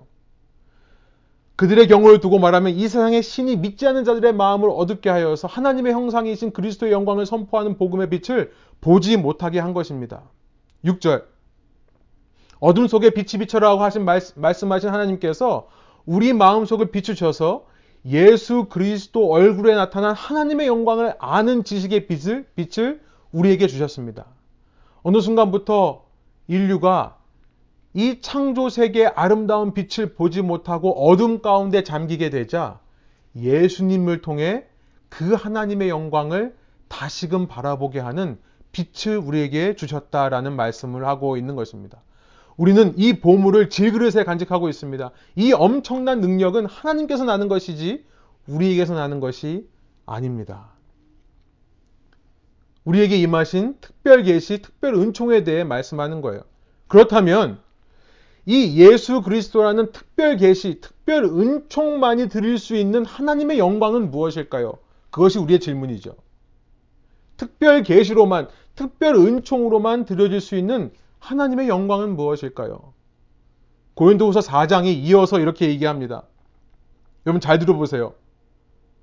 [1.55, 6.51] 그들의 경우를 두고 말하면 이 세상의 신이 믿지 않는 자들의 마음을 어둡게 하여서 하나님의 형상이신
[6.51, 10.23] 그리스도의 영광을 선포하는 복음의 빛을 보지 못하게 한 것입니다.
[10.85, 11.25] 6절.
[12.59, 15.67] 어둠 속에 빛이 비춰라고 하신 말씀하신 하나님께서
[16.05, 17.65] 우리 마음속을 비추셔서
[18.05, 24.25] 예수 그리스도 얼굴에 나타난 하나님의 영광을 아는 지식의 빛을, 빛을 우리에게 주셨습니다.
[25.03, 26.05] 어느 순간부터
[26.47, 27.17] 인류가
[27.93, 32.79] 이 창조 세계의 아름다운 빛을 보지 못하고 어둠 가운데 잠기게 되자
[33.35, 34.65] 예수님을 통해
[35.09, 36.55] 그 하나님의 영광을
[36.87, 38.37] 다시금 바라보게 하는
[38.71, 42.01] 빛을 우리에게 주셨다라는 말씀을 하고 있는 것입니다.
[42.59, 45.11] 우리는 이 보물을 질그릇에 간직하고 있습니다.
[45.37, 48.03] 이 엄청난 능력은 하나님께서 나는 것이지
[48.47, 49.65] 우리에게서 나는 것이
[50.05, 50.71] 아닙니다.
[52.83, 56.41] 우리에게 임하신 특별 계시, 특별 은총에 대해 말씀하는 거예요.
[56.89, 57.61] 그렇다면
[58.45, 64.73] 이 예수 그리스도라는 특별 계시, 특별 은총만이 드릴 수 있는 하나님의 영광은 무엇일까요?
[65.11, 66.13] 그것이 우리의 질문이죠.
[67.37, 72.93] 특별 계시로만, 특별 은총으로만 드려질 수 있는 하나님의 영광은 무엇일까요?
[73.93, 76.23] 고린도후서 4장이 이어서 이렇게 얘기합니다.
[77.25, 78.13] 여러분 잘 들어보세요.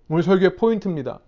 [0.08, 1.20] 오늘 설교의 포인트입니다.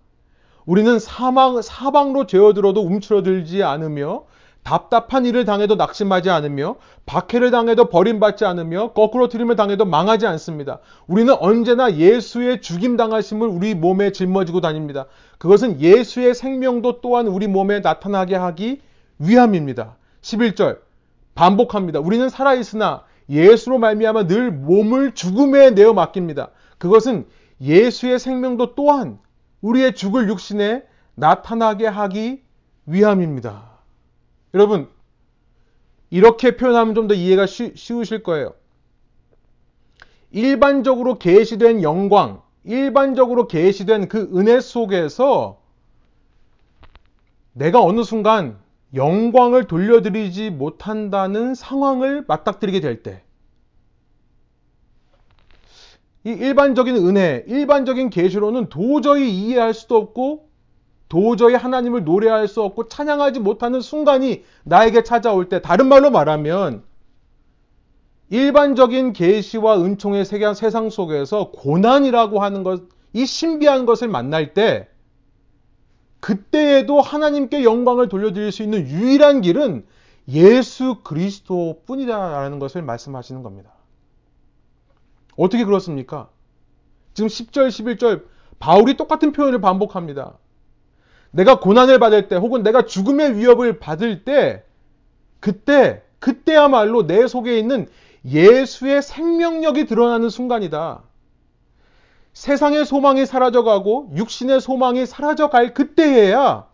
[0.65, 4.25] 우리는 사망, 사방로 죄어들어도 움츠러들지 않으며
[4.63, 6.75] 답답한 일을 당해도 낙심하지 않으며
[7.05, 10.79] 박해를 당해도 버림받지 않으며 거꾸로 트림을 당해도 망하지 않습니다.
[11.07, 15.05] 우리는 언제나 예수의 죽임 당하심을 우리 몸에 짊어지고 다닙니다.
[15.37, 18.81] 그것은 예수의 생명도 또한 우리 몸에 나타나게 하기
[19.17, 19.95] 위함입니다.
[20.21, 20.79] 11절
[21.35, 21.99] 반복합니다.
[21.99, 26.49] 우리는 살아 있으나 예수로 말미암아 늘 몸을 죽음에 내어 맡깁니다.
[26.77, 27.27] 그것은
[27.61, 29.19] 예수의 생명도 또한
[29.61, 30.83] 우리의 죽을 육신에
[31.15, 32.41] 나타나게 하기
[32.85, 33.69] 위함입니다.
[34.53, 34.87] 여러분,
[36.09, 38.53] 이렇게 표현하면 좀 더 이해가 쉬, 쉬우실 거예요.
[40.31, 45.59] 일반적으로 계시된 영광, 일반적으로 계시된 그 은혜 속에서
[47.53, 48.57] 내가 어느 순간
[48.93, 53.23] 영광을 돌려드리지 못한다는 상황을 맞닥뜨리게 될 때,
[56.25, 60.49] 이 일반적인 은혜, 일반적인 계시로는 도저히 이해할 수도 없고
[61.07, 66.83] 도저히 하나님을 노래할 수 없고 찬양하지 못하는 순간이 나에게 찾아올 때 다른 말로 말하면
[68.29, 72.83] 일반적인 계시와 은총의 세상 속에서 고난이라고 하는 것,
[73.13, 74.87] 이 신비한 것을 만날 때
[76.19, 79.85] 그때에도 하나님께 영광을 돌려드릴 수 있는 유일한 길은
[80.29, 83.71] 예수 그리스도 뿐이다라는 것을 말씀하시는 겁니다.
[85.37, 86.29] 어떻게 그렇습니까?
[87.13, 88.25] 지금 10절, 11절
[88.59, 90.37] 바울이 똑같은 표현을 반복합니다.
[91.31, 94.63] 내가 고난을 받을 때 혹은 내가 죽음의 위협을 받을 때
[95.39, 97.87] 그때 그때야말로 내 속에 있는
[98.25, 101.03] 예수의 생명력이 드러나는 순간이다.
[102.33, 106.67] 세상의 소망이 사라져가고 육신의 소망이 사라져갈 그때에야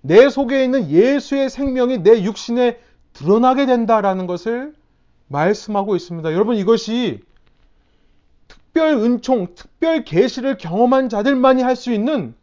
[0.00, 2.78] 내 속에 있는 예수의 생명이 내 육신에
[3.12, 4.74] 드러나게 된다라는 것을
[5.28, 6.32] 말씀하고 있습니다.
[6.32, 7.20] 여러분 이것이
[8.46, 12.34] 특별 은총, 특별 계시를 경험한 자들만이 할 수 있는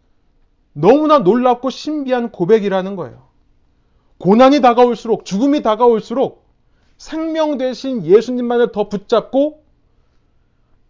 [0.74, 3.26] 너무나 놀랍고 신비한 고백이라는 거예요.
[4.18, 6.46] 고난이 다가올수록, 죽음이 다가올수록
[6.98, 9.65] 생명 대신 예수님만을 더 붙잡고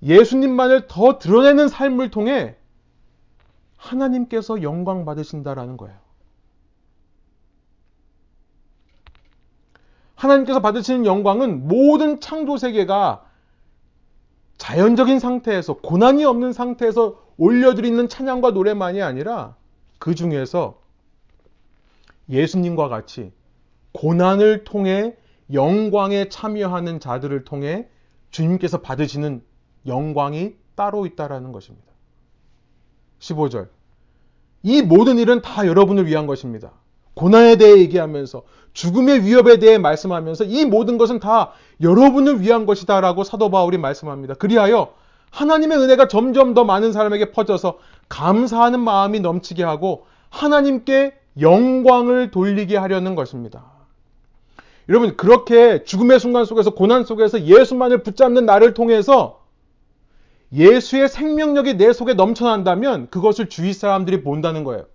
[0.06, 2.56] 예수님만을 더 드러내는 삶을 통해
[3.76, 5.98] 하나님께서 영광 받으신다라는 거예요.
[10.16, 13.26] 하나님께서 받으시는 영광은 모든 창조 세계가
[14.58, 19.56] 자연적인 상태에서 고난이 없는 상태에서 올려드리는 찬양과 노래만이 아니라
[20.00, 20.80] 그 중에서
[22.30, 23.34] 예수님과 같이
[23.92, 25.16] 고난을 통해
[25.52, 27.88] 영광에 참여하는 자들을 통해
[28.32, 29.44] 주님께서 받으시는
[29.88, 31.86] 영광이 따로 있다라는 것입니다.
[33.20, 33.68] 15절.
[34.64, 36.72] 이 모든 일은 다 여러분을 위한 것입니다.
[37.14, 43.50] 고난에 대해 얘기하면서 죽음의 위협에 대해 말씀하면서 이 모든 것은 다 여러분을 위한 것이다라고 사도
[43.50, 44.34] 바울이 말씀합니다.
[44.34, 44.94] 그리하여
[45.32, 47.80] 하나님의 은혜가 점점 더 많은 사람에게 퍼져서
[48.10, 53.64] 감사하는 마음이 넘치게 하고 하나님께 영광을 돌리게 하려는 것입니다.
[54.88, 59.45] 여러분, 그렇게 죽음의 순간 속에서 고난 속에서 예수만을 붙잡는 나를 통해서
[60.54, 64.86] 예수의 생명력이 내 속에 넘쳐난다면 그것을 주위 사람들이 본다는 거예요.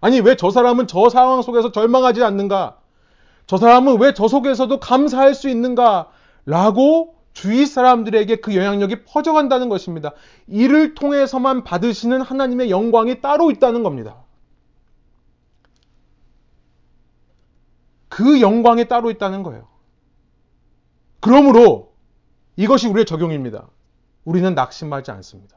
[0.00, 2.78] 아니, 왜 저 사람은 저 상황 속에서 절망하지 않는가?
[3.46, 6.10] 저 사람은 왜 저 속에서도 감사할 수 있는가?
[6.46, 10.12] 라고 주위 사람들에게 그 영향력이 퍼져간다는 것입니다.
[10.48, 14.16] 이를 통해서만 받으시는 하나님의 영광이 따로 있다는 겁니다.
[18.08, 19.68] 그 영광이 따로 있다는 거예요.
[21.20, 21.92] 그러므로
[22.56, 23.68] 이것이 우리의 적용입니다.
[24.24, 25.56] 우리는 낙심하지 않습니다.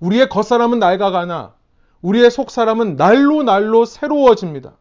[0.00, 1.54] 우리의 겉사람은 낡아가나
[2.02, 4.76] 우리의 속사람은 날로 날로 새로워집니다.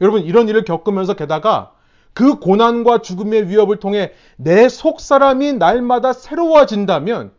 [0.00, 1.74] 여러분 이런 일을 겪으면서 게다가
[2.12, 7.32] 그 고난과 죽음의 위협을 통해 내 속사람이 날마다 새로워진다면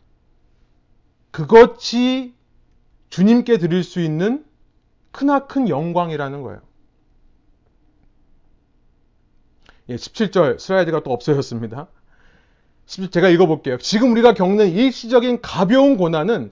[1.32, 2.36] 그것이
[3.10, 4.46] 주님께 드릴 수 있는
[5.12, 6.62] 크나큰 영광이라는 거예요.
[9.90, 11.88] 예, 17절 슬라이드가 또 없어졌습니다.
[12.86, 13.78] 제가 읽어볼게요.
[13.80, 16.52] 지금 우리가 겪는 일시적인 가벼운 고난은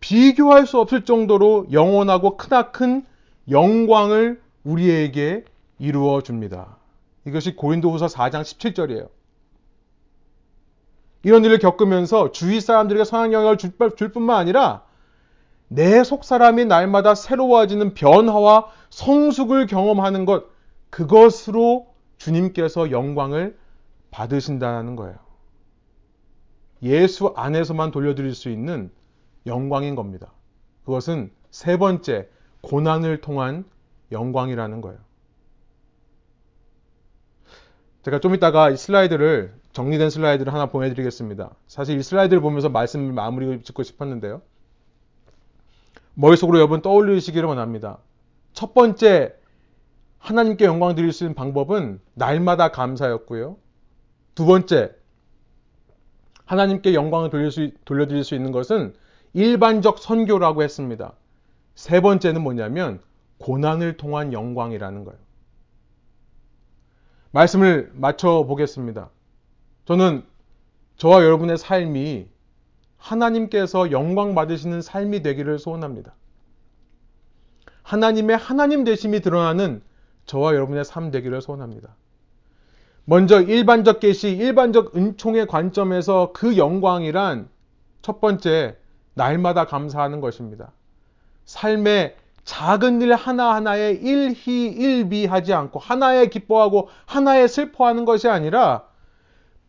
[0.00, 3.04] 비교할 수 없을 정도로 영원하고 크나큰
[3.50, 5.44] 영광을 우리에게
[5.78, 6.76] 이루어 줍니다.
[7.26, 9.08] 이것이 고린도후서 4장 17절이에요.
[11.22, 14.82] 이런 일을 겪으면서 주위 사람들에게 선한 영향을 줄, 줄 뿐만 아니라
[15.68, 20.44] 내 속사람이 날마다 새로워지는 변화와 성숙을 경험하는 것,
[20.90, 23.58] 그것으로 주님께서 영광을
[24.10, 25.27] 받으신다는 거예요.
[26.82, 28.90] 예수 안에서만 돌려드릴 수 있는
[29.46, 30.32] 영광인 겁니다.
[30.84, 32.28] 그것은 세 번째,
[32.60, 33.64] 고난을 통한
[34.12, 34.98] 영광이라는 거예요.
[38.02, 41.54] 제가 좀 이따가 이 슬라이드를 정리된 슬라이드를 하나 보내드리겠습니다.
[41.66, 44.42] 사실 이 슬라이드를 보면서 말씀을 마무리 짓고 싶었는데요.
[46.14, 47.98] 머릿속으로 여러분 떠올리시기를 원합니다.
[48.52, 49.34] 첫 번째
[50.18, 53.56] 하나님께 영광 드릴 수 있는 방법은 날마다 감사였고요.
[54.34, 54.92] 두 번째,
[56.48, 58.94] 하나님께 영광을 돌릴 수, 돌려드릴 수 있는 것은
[59.34, 61.12] 일반적 선교라고 했습니다.
[61.74, 63.00] 세 번째는 뭐냐면
[63.36, 65.18] 고난을 통한 영광이라는 거예요.
[67.32, 69.10] 말씀을 맞춰 보겠습니다.
[69.84, 70.24] 저는
[70.96, 72.28] 저와 여러분의 삶이
[72.96, 76.14] 하나님께서 영광 받으시는 삶이 되기를 소원합니다.
[77.82, 79.82] 하나님의 하나님 되심이 드러나는
[80.24, 81.94] 저와 여러분의 삶 되기를 소원합니다.
[83.10, 87.48] 먼저 일반적 계시, 일반적 은총의 관점에서 그 영광이란
[88.02, 88.76] 첫 번째
[89.14, 90.72] 날마다 감사하는 것입니다.
[91.46, 98.84] 삶의 작은 일 하나하나에 일희일비하지 않고 하나에 기뻐하고 하나에 슬퍼하는 것이 아니라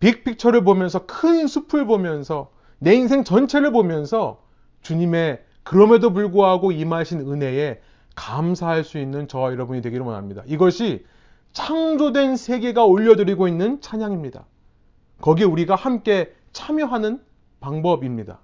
[0.01, 4.43] 빅픽처를 보면서 큰 숲을 보면서 내 인생 전체를 보면서
[4.81, 7.79] 주님의 그럼에도 불구하고 임하신 은혜에
[8.15, 10.43] 감사할 수 있는 저와 여러분이 되기를 원합니다.
[10.45, 11.05] 이것이
[11.53, 14.45] 창조된 세계가 올려드리고 있는 찬양입니다.
[15.21, 17.21] 거기에 우리가 함께 참여하는
[17.59, 18.39] 방법입니다.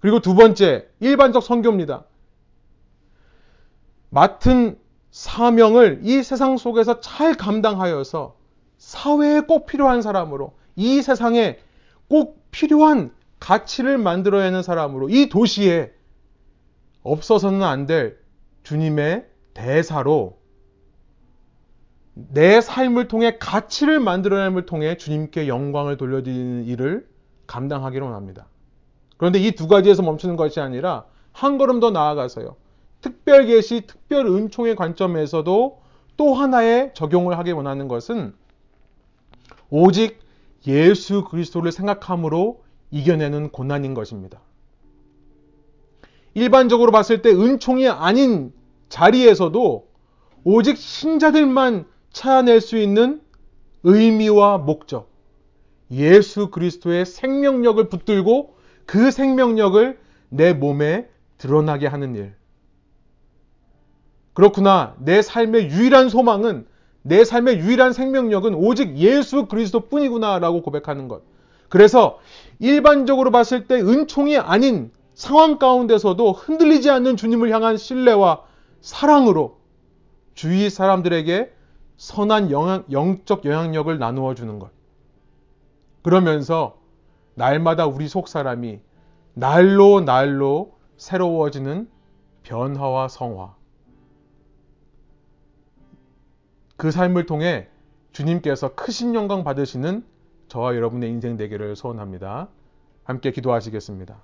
[0.00, 2.04] 그리고 두 번째, 일반적 선교입니다.
[4.10, 4.78] 맡은
[5.10, 8.36] 사명을 이 세상 속에서 잘 감당하여서
[8.78, 11.58] 사회에 꼭 필요한 사람으로 이 세상에
[12.08, 15.92] 꼭 필요한 가치를 만들어야 하는 사람으로 이 도시에
[17.02, 18.18] 없어서는 안 될
[18.62, 20.38] 주님의 대사로
[22.18, 27.06] 내 삶을 통해 가치를 만들어냄을 통해 주님께 영광을 돌려드리는 일을
[27.46, 28.48] 감당하기로 합니다.
[29.18, 32.56] 그런데 이 두 가지에서 멈추는 것이 아니라 한 걸음 더 나아가서요.
[33.02, 35.82] 특별 계시, 특별 은총의 관점에서도
[36.16, 38.34] 또 하나의 적용을 하기 원하는 것은
[39.68, 40.20] 오직
[40.66, 44.40] 예수 그리스도를 생각함으로 이겨내는 고난인 것입니다.
[46.32, 48.54] 일반적으로 봤을 때 은총이 아닌
[48.88, 49.86] 자리에서도
[50.44, 51.86] 오직 신자들만
[52.16, 53.20] 찾아낼 수 있는
[53.82, 55.10] 의미와 목적,
[55.90, 58.56] 예수 그리스도의 생명력을 붙들고
[58.86, 59.98] 그 생명력을
[60.30, 62.34] 내 몸에 드러나게 하는 일.
[64.32, 64.94] 그렇구나.
[64.98, 66.66] 내 삶의 유일한 소망은
[67.02, 71.22] 내 삶의 유일한 생명력은 오직 예수 그리스도 뿐이구나라고 고백하는 것.
[71.68, 72.18] 그래서
[72.58, 78.42] 일반적으로 봤을 때 은총이 아닌 상황 가운데서도 흔들리지 않는 주님을 향한 신뢰와
[78.80, 79.58] 사랑으로
[80.34, 81.55] 주위 사람들에게
[81.96, 84.70] 선한 영향, 영적 영향력을 나누어 주는 것.
[86.02, 86.78] 그러면서
[87.34, 88.80] 날마다 우리 속 사람이
[89.34, 91.90] 날로 날로 새로워지는
[92.42, 93.54] 변화와 성화.
[96.76, 97.68] 그 삶을 통해
[98.12, 100.04] 주님께서 크신 영광 받으시는
[100.48, 102.48] 저와 여러분의 인생 되기를 소원합니다.
[103.04, 104.20] 함께 기도하시겠습니다.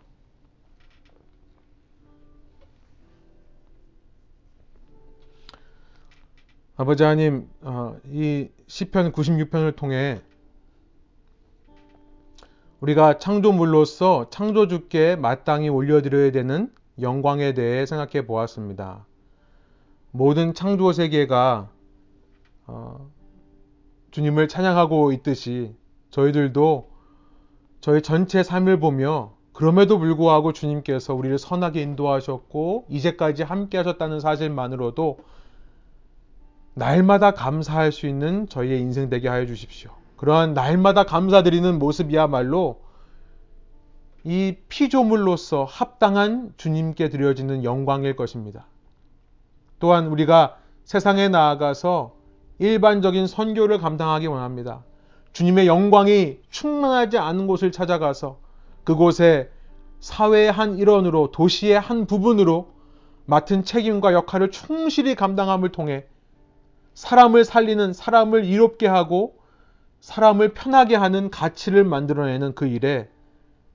[6.74, 10.22] 아버지 하나님, 어, 이 시편 96편을 통해
[12.80, 19.04] 우리가 창조물로서 창조주께 마땅히 올려드려야 되는 영광에 대해 생각해 보았습니다.
[20.12, 21.68] 모든 창조 세계가
[22.66, 23.10] 어,
[24.10, 25.74] 주님을 찬양하고 있듯이
[26.10, 26.90] 저희들도
[27.82, 35.18] 저희 전체 삶을 보며 그럼에도 불구하고 주님께서 우리를 선하게 인도하셨고 이제까지 함께 하셨다는 사실만으로도
[36.74, 39.90] 날마다 감사할 수 있는 저희의 인생 되게 하여 주십시오.
[40.16, 42.80] 그러한 날마다 감사드리는 모습이야말로
[44.24, 48.66] 이 피조물로서 합당한 주님께 드려지는 영광일 것입니다.
[49.80, 52.14] 또한 우리가 세상에 나아가서
[52.58, 54.84] 일반적인 선교를 감당하기 원합니다.
[55.32, 58.38] 주님의 영광이 충만하지 않은 곳을 찾아가서
[58.84, 59.50] 그곳에
[59.98, 62.70] 사회의 한 일원으로 도시의 한 부분으로
[63.24, 66.06] 맡은 책임과 역할을 충실히 감당함을 통해
[66.94, 69.36] 사람을 살리는 사람을 이롭게 하고
[70.00, 73.08] 사람을 편하게 하는 가치를 만들어내는 그 일에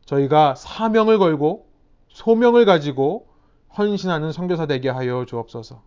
[0.06, 1.68] 저희가 사명을 걸고
[2.10, 3.28] 소명을 가지고
[3.78, 5.82] 헌신하는 성교사 되게 하여 주옵소서.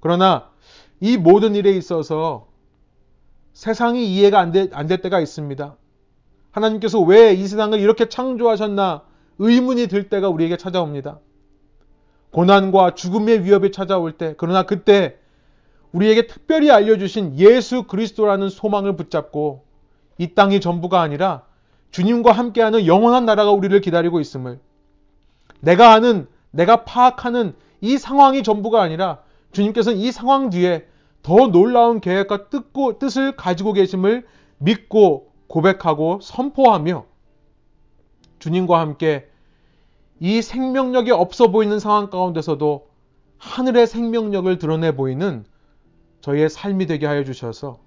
[0.00, 0.50] 그러나
[1.00, 2.48] 이 모든 일에 있어서
[3.52, 5.76] 세상이 이해가 안, 되, 안 될 때가 있습니다.
[6.52, 9.02] 하나님께서 왜 이 세상을 이렇게 창조하셨나
[9.38, 11.20] 의문이 들 때가 우리에게 찾아옵니다.
[12.32, 15.18] 고난과 죽음의 위협이 찾아올 때, 그러나 그때
[15.92, 19.64] 우리에게 특별히 알려주신 예수 그리스도라는 소망을 붙잡고
[20.18, 21.42] 이 땅이 전부가 아니라
[21.90, 24.60] 주님과 함께하는 영원한 나라가 우리를 기다리고 있음을
[25.60, 29.22] 내가 아는, 내가 파악하는 이 상황이 전부가 아니라
[29.52, 30.86] 주님께서는 이 상황 뒤에
[31.22, 34.26] 더 놀라운 계획과 뜻고, 뜻을 가지고 계심을
[34.58, 37.04] 믿고 고백하고 선포하며
[38.38, 39.28] 주님과 함께
[40.20, 42.88] 이 생명력이 없어 보이는 상황 가운데서도
[43.38, 45.44] 하늘의 생명력을 드러내 보이는
[46.20, 47.80] 저희의 삶이 되게 하여 주셔서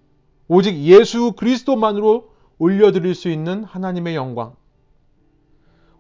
[0.47, 4.55] 오직 예수 그리스도만으로 올려드릴 수 있는 하나님의 영광,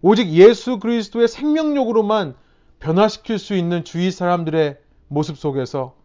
[0.01, 2.35] 오직 예수 그리스도의 생명력으로만
[2.79, 4.77] 변화시킬 수 있는 주위 사람들의
[5.07, 5.95] 모습 속에서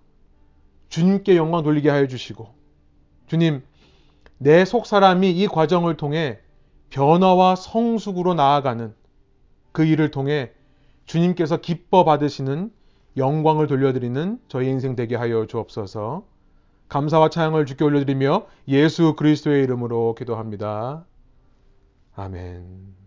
[0.88, 2.48] 주님께 영광 돌리게 하여 주시고,
[3.26, 3.62] 주님,
[4.38, 6.38] 내 속 사람이 이 과정을 통해
[6.90, 8.94] 변화와 성숙으로 나아가는
[9.72, 10.52] 그 일을 통해
[11.06, 12.70] 주님께서 기뻐 받으시는
[13.18, 16.24] 영광을 돌려드리는 저희 인생 되게 하여 주옵소서.
[16.88, 21.04] 감사와 찬양을 주께 올려드리며 예수 그리스도의 이름으로 기도합니다.
[22.14, 22.98] 아멘.